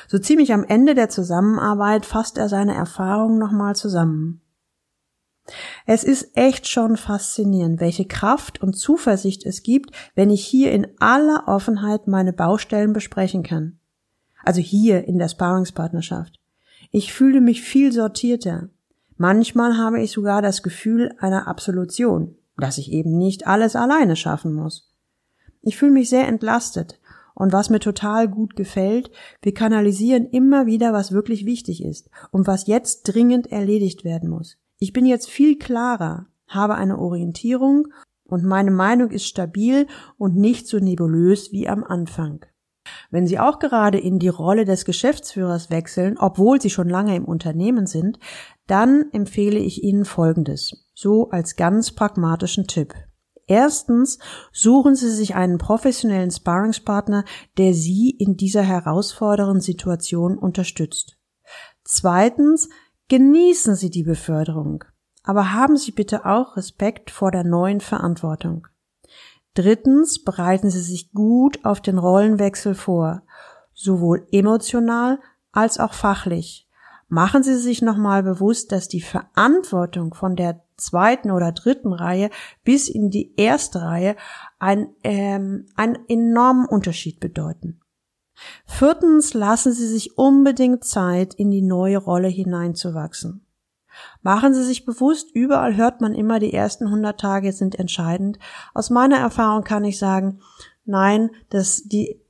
So 0.06 0.18
ziemlich 0.18 0.52
am 0.52 0.64
Ende 0.64 0.94
der 0.94 1.08
Zusammenarbeit 1.08 2.04
fasst 2.04 2.36
er 2.36 2.48
seine 2.48 2.74
Erfahrungen 2.74 3.38
nochmal 3.38 3.74
zusammen. 3.74 4.42
Es 5.86 6.04
ist 6.04 6.36
echt 6.36 6.68
schon 6.68 6.96
faszinierend, 6.96 7.80
welche 7.80 8.06
Kraft 8.06 8.62
und 8.62 8.74
Zuversicht 8.74 9.44
es 9.46 9.62
gibt, 9.62 9.94
wenn 10.14 10.30
ich 10.30 10.44
hier 10.44 10.72
in 10.72 10.86
aller 10.98 11.44
Offenheit 11.46 12.06
meine 12.06 12.32
Baustellen 12.32 12.92
besprechen 12.92 13.42
kann. 13.42 13.78
Also 14.44 14.60
hier 14.60 15.06
in 15.06 15.18
der 15.18 15.28
Sparringspartnerschaft. 15.28 16.38
Ich 16.90 17.12
fühle 17.12 17.40
mich 17.40 17.62
viel 17.62 17.92
sortierter. 17.92 18.68
Manchmal 19.16 19.76
habe 19.76 20.00
ich 20.00 20.12
sogar 20.12 20.42
das 20.42 20.62
Gefühl 20.62 21.12
einer 21.18 21.48
Absolution, 21.48 22.36
dass 22.56 22.78
ich 22.78 22.92
eben 22.92 23.18
nicht 23.18 23.46
alles 23.46 23.76
alleine 23.76 24.16
schaffen 24.16 24.52
muss. 24.52 24.92
Ich 25.62 25.76
fühle 25.76 25.92
mich 25.92 26.08
sehr 26.08 26.28
entlastet 26.28 27.00
und 27.34 27.52
was 27.52 27.70
mir 27.70 27.80
total 27.80 28.28
gut 28.28 28.56
gefällt, 28.56 29.10
wir 29.42 29.54
kanalisieren 29.54 30.26
immer 30.26 30.66
wieder, 30.66 30.92
was 30.92 31.12
wirklich 31.12 31.44
wichtig 31.44 31.84
ist 31.84 32.10
und 32.30 32.46
was 32.46 32.66
jetzt 32.66 33.02
dringend 33.02 33.52
erledigt 33.52 34.04
werden 34.04 34.28
muss. 34.28 34.56
Ich 34.78 34.92
bin 34.92 35.06
jetzt 35.06 35.28
viel 35.28 35.58
klarer, 35.58 36.26
habe 36.46 36.76
eine 36.76 36.98
Orientierung 36.98 37.88
und 38.24 38.44
meine 38.44 38.70
Meinung 38.70 39.10
ist 39.10 39.26
stabil 39.26 39.88
und 40.18 40.36
nicht 40.36 40.68
so 40.68 40.78
nebulös 40.78 41.50
wie 41.50 41.68
am 41.68 41.82
Anfang. 41.82 42.44
Wenn 43.10 43.26
Sie 43.26 43.38
auch 43.38 43.58
gerade 43.58 43.98
in 43.98 44.18
die 44.18 44.28
Rolle 44.28 44.64
des 44.64 44.84
Geschäftsführers 44.84 45.68
wechseln, 45.70 46.16
obwohl 46.16 46.60
Sie 46.60 46.70
schon 46.70 46.88
lange 46.88 47.16
im 47.16 47.24
Unternehmen 47.24 47.86
sind, 47.86 48.18
dann 48.66 49.06
empfehle 49.12 49.58
ich 49.58 49.82
Ihnen 49.82 50.04
Folgendes, 50.04 50.88
so 50.94 51.28
als 51.30 51.56
ganz 51.56 51.92
pragmatischen 51.92 52.66
Tipp. 52.66 52.94
Erstens 53.48 54.18
suchen 54.52 54.94
Sie 54.94 55.10
sich 55.10 55.34
einen 55.34 55.58
professionellen 55.58 56.30
Sparringspartner, 56.30 57.24
der 57.56 57.74
Sie 57.74 58.10
in 58.10 58.36
dieser 58.36 58.62
herausfordernden 58.62 59.60
Situation 59.60 60.38
unterstützt. 60.38 61.18
Zweitens 61.82 62.68
Genießen 63.08 63.74
Sie 63.74 63.88
die 63.88 64.02
Beförderung, 64.02 64.84
aber 65.22 65.54
haben 65.54 65.78
Sie 65.78 65.92
bitte 65.92 66.26
auch 66.26 66.58
Respekt 66.58 67.10
vor 67.10 67.30
der 67.30 67.42
neuen 67.42 67.80
Verantwortung. 67.80 68.66
Drittens 69.54 70.22
bereiten 70.22 70.68
Sie 70.68 70.82
sich 70.82 71.12
gut 71.12 71.64
auf 71.64 71.80
den 71.80 71.96
Rollenwechsel 71.96 72.74
vor, 72.74 73.22
sowohl 73.72 74.26
emotional 74.30 75.20
als 75.52 75.80
auch 75.80 75.94
fachlich. 75.94 76.68
Machen 77.08 77.42
Sie 77.42 77.56
sich 77.56 77.80
nochmal 77.80 78.22
bewusst, 78.22 78.72
dass 78.72 78.88
die 78.88 79.00
Verantwortung 79.00 80.12
von 80.12 80.36
der 80.36 80.62
zweiten 80.76 81.30
oder 81.30 81.52
dritten 81.52 81.94
Reihe 81.94 82.28
bis 82.62 82.90
in 82.90 83.08
die 83.08 83.34
erste 83.36 83.80
Reihe 83.80 84.16
ein, 84.58 84.90
ähm, 85.02 85.64
einen 85.76 85.98
enormen 86.08 86.66
Unterschied 86.66 87.20
bedeuten. 87.20 87.80
Viertens 88.66 89.34
lassen 89.34 89.72
Sie 89.72 89.86
sich 89.86 90.16
unbedingt 90.18 90.84
Zeit, 90.84 91.34
in 91.34 91.50
die 91.50 91.62
neue 91.62 91.98
Rolle 91.98 92.28
hineinzuwachsen. 92.28 93.44
Machen 94.22 94.54
Sie 94.54 94.64
sich 94.64 94.84
bewusst, 94.84 95.30
überall 95.34 95.76
hört 95.76 96.00
man 96.00 96.14
immer, 96.14 96.38
die 96.38 96.52
ersten 96.52 96.86
100 96.86 97.18
Tage 97.18 97.52
sind 97.52 97.78
entscheidend. 97.78 98.38
Aus 98.74 98.90
meiner 98.90 99.18
Erfahrung 99.18 99.64
kann 99.64 99.84
ich 99.84 99.98
sagen, 99.98 100.40
nein, 100.84 101.30
dass 101.50 101.82
die, 101.84 102.20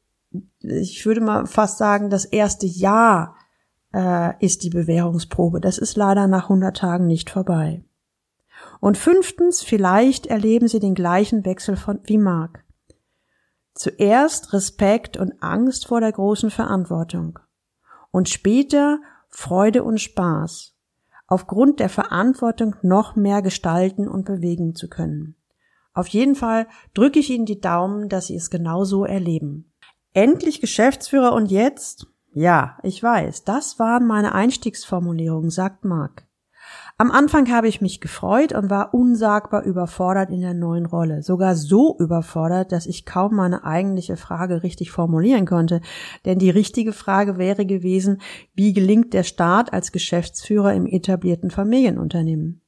ich 0.60 1.04
würde 1.04 1.20
mal 1.20 1.46
fast 1.46 1.78
sagen, 1.78 2.10
das 2.10 2.24
erste 2.24 2.66
Jahr 2.66 3.36
äh, 3.94 4.32
ist 4.44 4.62
die 4.64 4.70
Bewährungsprobe. 4.70 5.60
Das 5.60 5.78
ist 5.78 5.96
leider 5.96 6.26
nach 6.26 6.44
100 6.44 6.76
Tagen 6.76 7.06
nicht 7.06 7.30
vorbei. 7.30 7.84
Und 8.80 8.96
fünftens, 8.96 9.62
vielleicht 9.62 10.26
erleben 10.26 10.68
Sie 10.68 10.80
den 10.80 10.94
gleichen 10.94 11.44
Wechsel 11.44 11.76
von, 11.76 12.00
wie 12.04 12.18
Mark. 12.18 12.64
Zuerst 13.78 14.52
Respekt 14.54 15.16
und 15.16 15.40
Angst 15.40 15.86
vor 15.86 16.00
der 16.00 16.10
großen 16.10 16.50
Verantwortung 16.50 17.38
und 18.10 18.28
später 18.28 18.98
Freude 19.28 19.84
und 19.84 20.00
Spaß, 20.00 20.74
aufgrund 21.28 21.78
der 21.78 21.88
Verantwortung 21.88 22.74
noch 22.82 23.14
mehr 23.14 23.40
gestalten 23.40 24.08
und 24.08 24.24
bewegen 24.24 24.74
zu 24.74 24.88
können. 24.88 25.36
Auf 25.94 26.08
jeden 26.08 26.34
Fall 26.34 26.66
drücke 26.92 27.20
ich 27.20 27.30
Ihnen 27.30 27.46
die 27.46 27.60
Daumen, 27.60 28.08
dass 28.08 28.26
Sie 28.26 28.34
es 28.34 28.50
genauso 28.50 29.04
erleben. 29.04 29.72
Endlich 30.12 30.60
Geschäftsführer 30.60 31.32
und 31.32 31.52
jetzt? 31.52 32.08
Ja, 32.32 32.78
ich 32.82 33.00
weiß, 33.00 33.44
das 33.44 33.78
waren 33.78 34.08
meine 34.08 34.34
Einstiegsformulierungen, 34.34 35.50
sagt 35.50 35.84
Mark. 35.84 36.26
Am 37.00 37.12
Anfang 37.12 37.48
habe 37.52 37.68
ich 37.68 37.80
mich 37.80 38.00
gefreut 38.00 38.52
und 38.52 38.70
war 38.70 38.92
unsagbar 38.92 39.62
überfordert 39.62 40.30
in 40.30 40.40
der 40.40 40.52
neuen 40.52 40.84
Rolle. 40.84 41.22
Sogar 41.22 41.54
so 41.54 41.96
überfordert, 42.00 42.72
dass 42.72 42.86
ich 42.86 43.06
kaum 43.06 43.36
meine 43.36 43.62
eigentliche 43.62 44.16
Frage 44.16 44.64
richtig 44.64 44.90
formulieren 44.90 45.46
konnte. 45.46 45.80
Denn 46.24 46.40
die 46.40 46.50
richtige 46.50 46.92
Frage 46.92 47.38
wäre 47.38 47.66
gewesen, 47.66 48.20
wie 48.52 48.72
gelingt 48.72 49.14
der 49.14 49.22
Start 49.22 49.72
als 49.72 49.92
Geschäftsführer 49.92 50.74
im 50.74 50.86
etablierten 50.86 51.52
Familienunternehmen? 51.52 52.62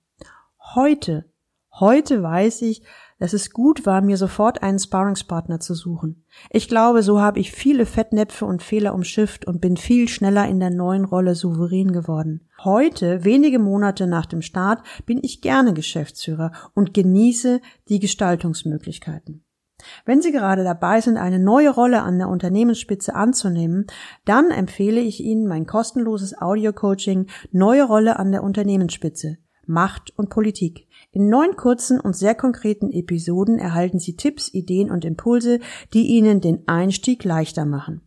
Heute, 0.76 1.24
heute 1.72 2.22
weiß 2.22 2.62
ich, 2.62 2.84
dass 3.20 3.34
es 3.34 3.50
gut 3.50 3.86
war, 3.86 4.00
mir 4.00 4.16
sofort 4.16 4.62
einen 4.62 4.80
Sparringspartner 4.80 5.60
zu 5.60 5.74
suchen. 5.74 6.24
Ich 6.50 6.68
glaube, 6.68 7.02
so 7.04 7.20
habe 7.20 7.38
ich 7.38 7.52
viele 7.52 7.86
Fettnäpfe 7.86 8.46
und 8.46 8.62
Fehler 8.62 8.94
umschifft 8.94 9.46
und 9.46 9.60
bin 9.60 9.76
viel 9.76 10.08
schneller 10.08 10.48
in 10.48 10.58
der 10.58 10.70
neuen 10.70 11.04
Rolle 11.04 11.36
souverän 11.36 11.92
geworden. 11.92 12.48
Heute, 12.64 13.22
wenige 13.24 13.58
Monate 13.58 14.06
nach 14.06 14.26
dem 14.26 14.42
Start, 14.42 14.82
bin 15.06 15.20
ich 15.22 15.42
gerne 15.42 15.74
Geschäftsführer 15.74 16.50
und 16.74 16.94
genieße 16.94 17.60
die 17.88 18.00
Gestaltungsmöglichkeiten. 18.00 19.44
Wenn 20.04 20.20
Sie 20.20 20.32
gerade 20.32 20.64
dabei 20.64 21.00
sind, 21.00 21.16
eine 21.16 21.38
neue 21.38 21.70
Rolle 21.70 22.02
an 22.02 22.18
der 22.18 22.28
Unternehmensspitze 22.28 23.14
anzunehmen, 23.14 23.86
dann 24.24 24.50
empfehle 24.50 25.00
ich 25.00 25.20
Ihnen 25.20 25.46
mein 25.46 25.66
kostenloses 25.66 26.40
Audio-Coaching 26.40 27.28
Neue 27.52 27.84
Rolle 27.84 28.18
an 28.18 28.32
der 28.32 28.42
Unternehmensspitze. 28.42 29.38
Macht 29.70 30.12
und 30.18 30.28
Politik. 30.28 30.86
In 31.12 31.28
neun 31.28 31.56
kurzen 31.56 32.00
und 32.00 32.14
sehr 32.14 32.34
konkreten 32.34 32.90
Episoden 32.90 33.58
erhalten 33.58 33.98
Sie 33.98 34.16
Tipps, 34.16 34.52
Ideen 34.52 34.90
und 34.90 35.04
Impulse, 35.04 35.60
die 35.94 36.08
Ihnen 36.08 36.40
den 36.40 36.68
Einstieg 36.68 37.24
leichter 37.24 37.64
machen. 37.64 38.02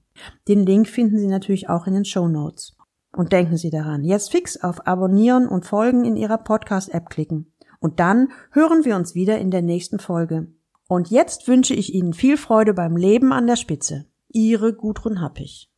Den 0.47 0.65
Link 0.65 0.87
finden 0.87 1.17
Sie 1.17 1.27
natürlich 1.27 1.69
auch 1.69 1.87
in 1.87 1.93
den 1.93 2.05
Show 2.05 2.27
Notes. 2.27 2.77
Und 3.15 3.31
denken 3.31 3.57
Sie 3.57 3.69
daran, 3.69 4.03
jetzt 4.03 4.31
fix 4.31 4.61
auf 4.63 4.87
Abonnieren 4.87 5.47
und 5.47 5.65
Folgen 5.65 6.03
in 6.03 6.15
Ihrer 6.15 6.37
Podcast-App 6.37 7.09
klicken. 7.09 7.53
Und 7.79 7.99
dann 7.99 8.29
hören 8.51 8.85
wir 8.85 8.95
uns 8.95 9.13
wieder 9.13 9.37
in 9.39 9.51
der 9.51 9.61
nächsten 9.61 9.99
Folge. 9.99 10.47
Und 10.87 11.09
jetzt 11.09 11.47
wünsche 11.47 11.73
ich 11.73 11.93
Ihnen 11.93 12.13
viel 12.13 12.37
Freude 12.37 12.73
beim 12.73 12.95
Leben 12.95 13.31
an 13.33 13.47
der 13.47 13.55
Spitze. 13.55 14.05
Ihre 14.29 14.73
Gudrun 14.73 15.21
Happig. 15.21 15.69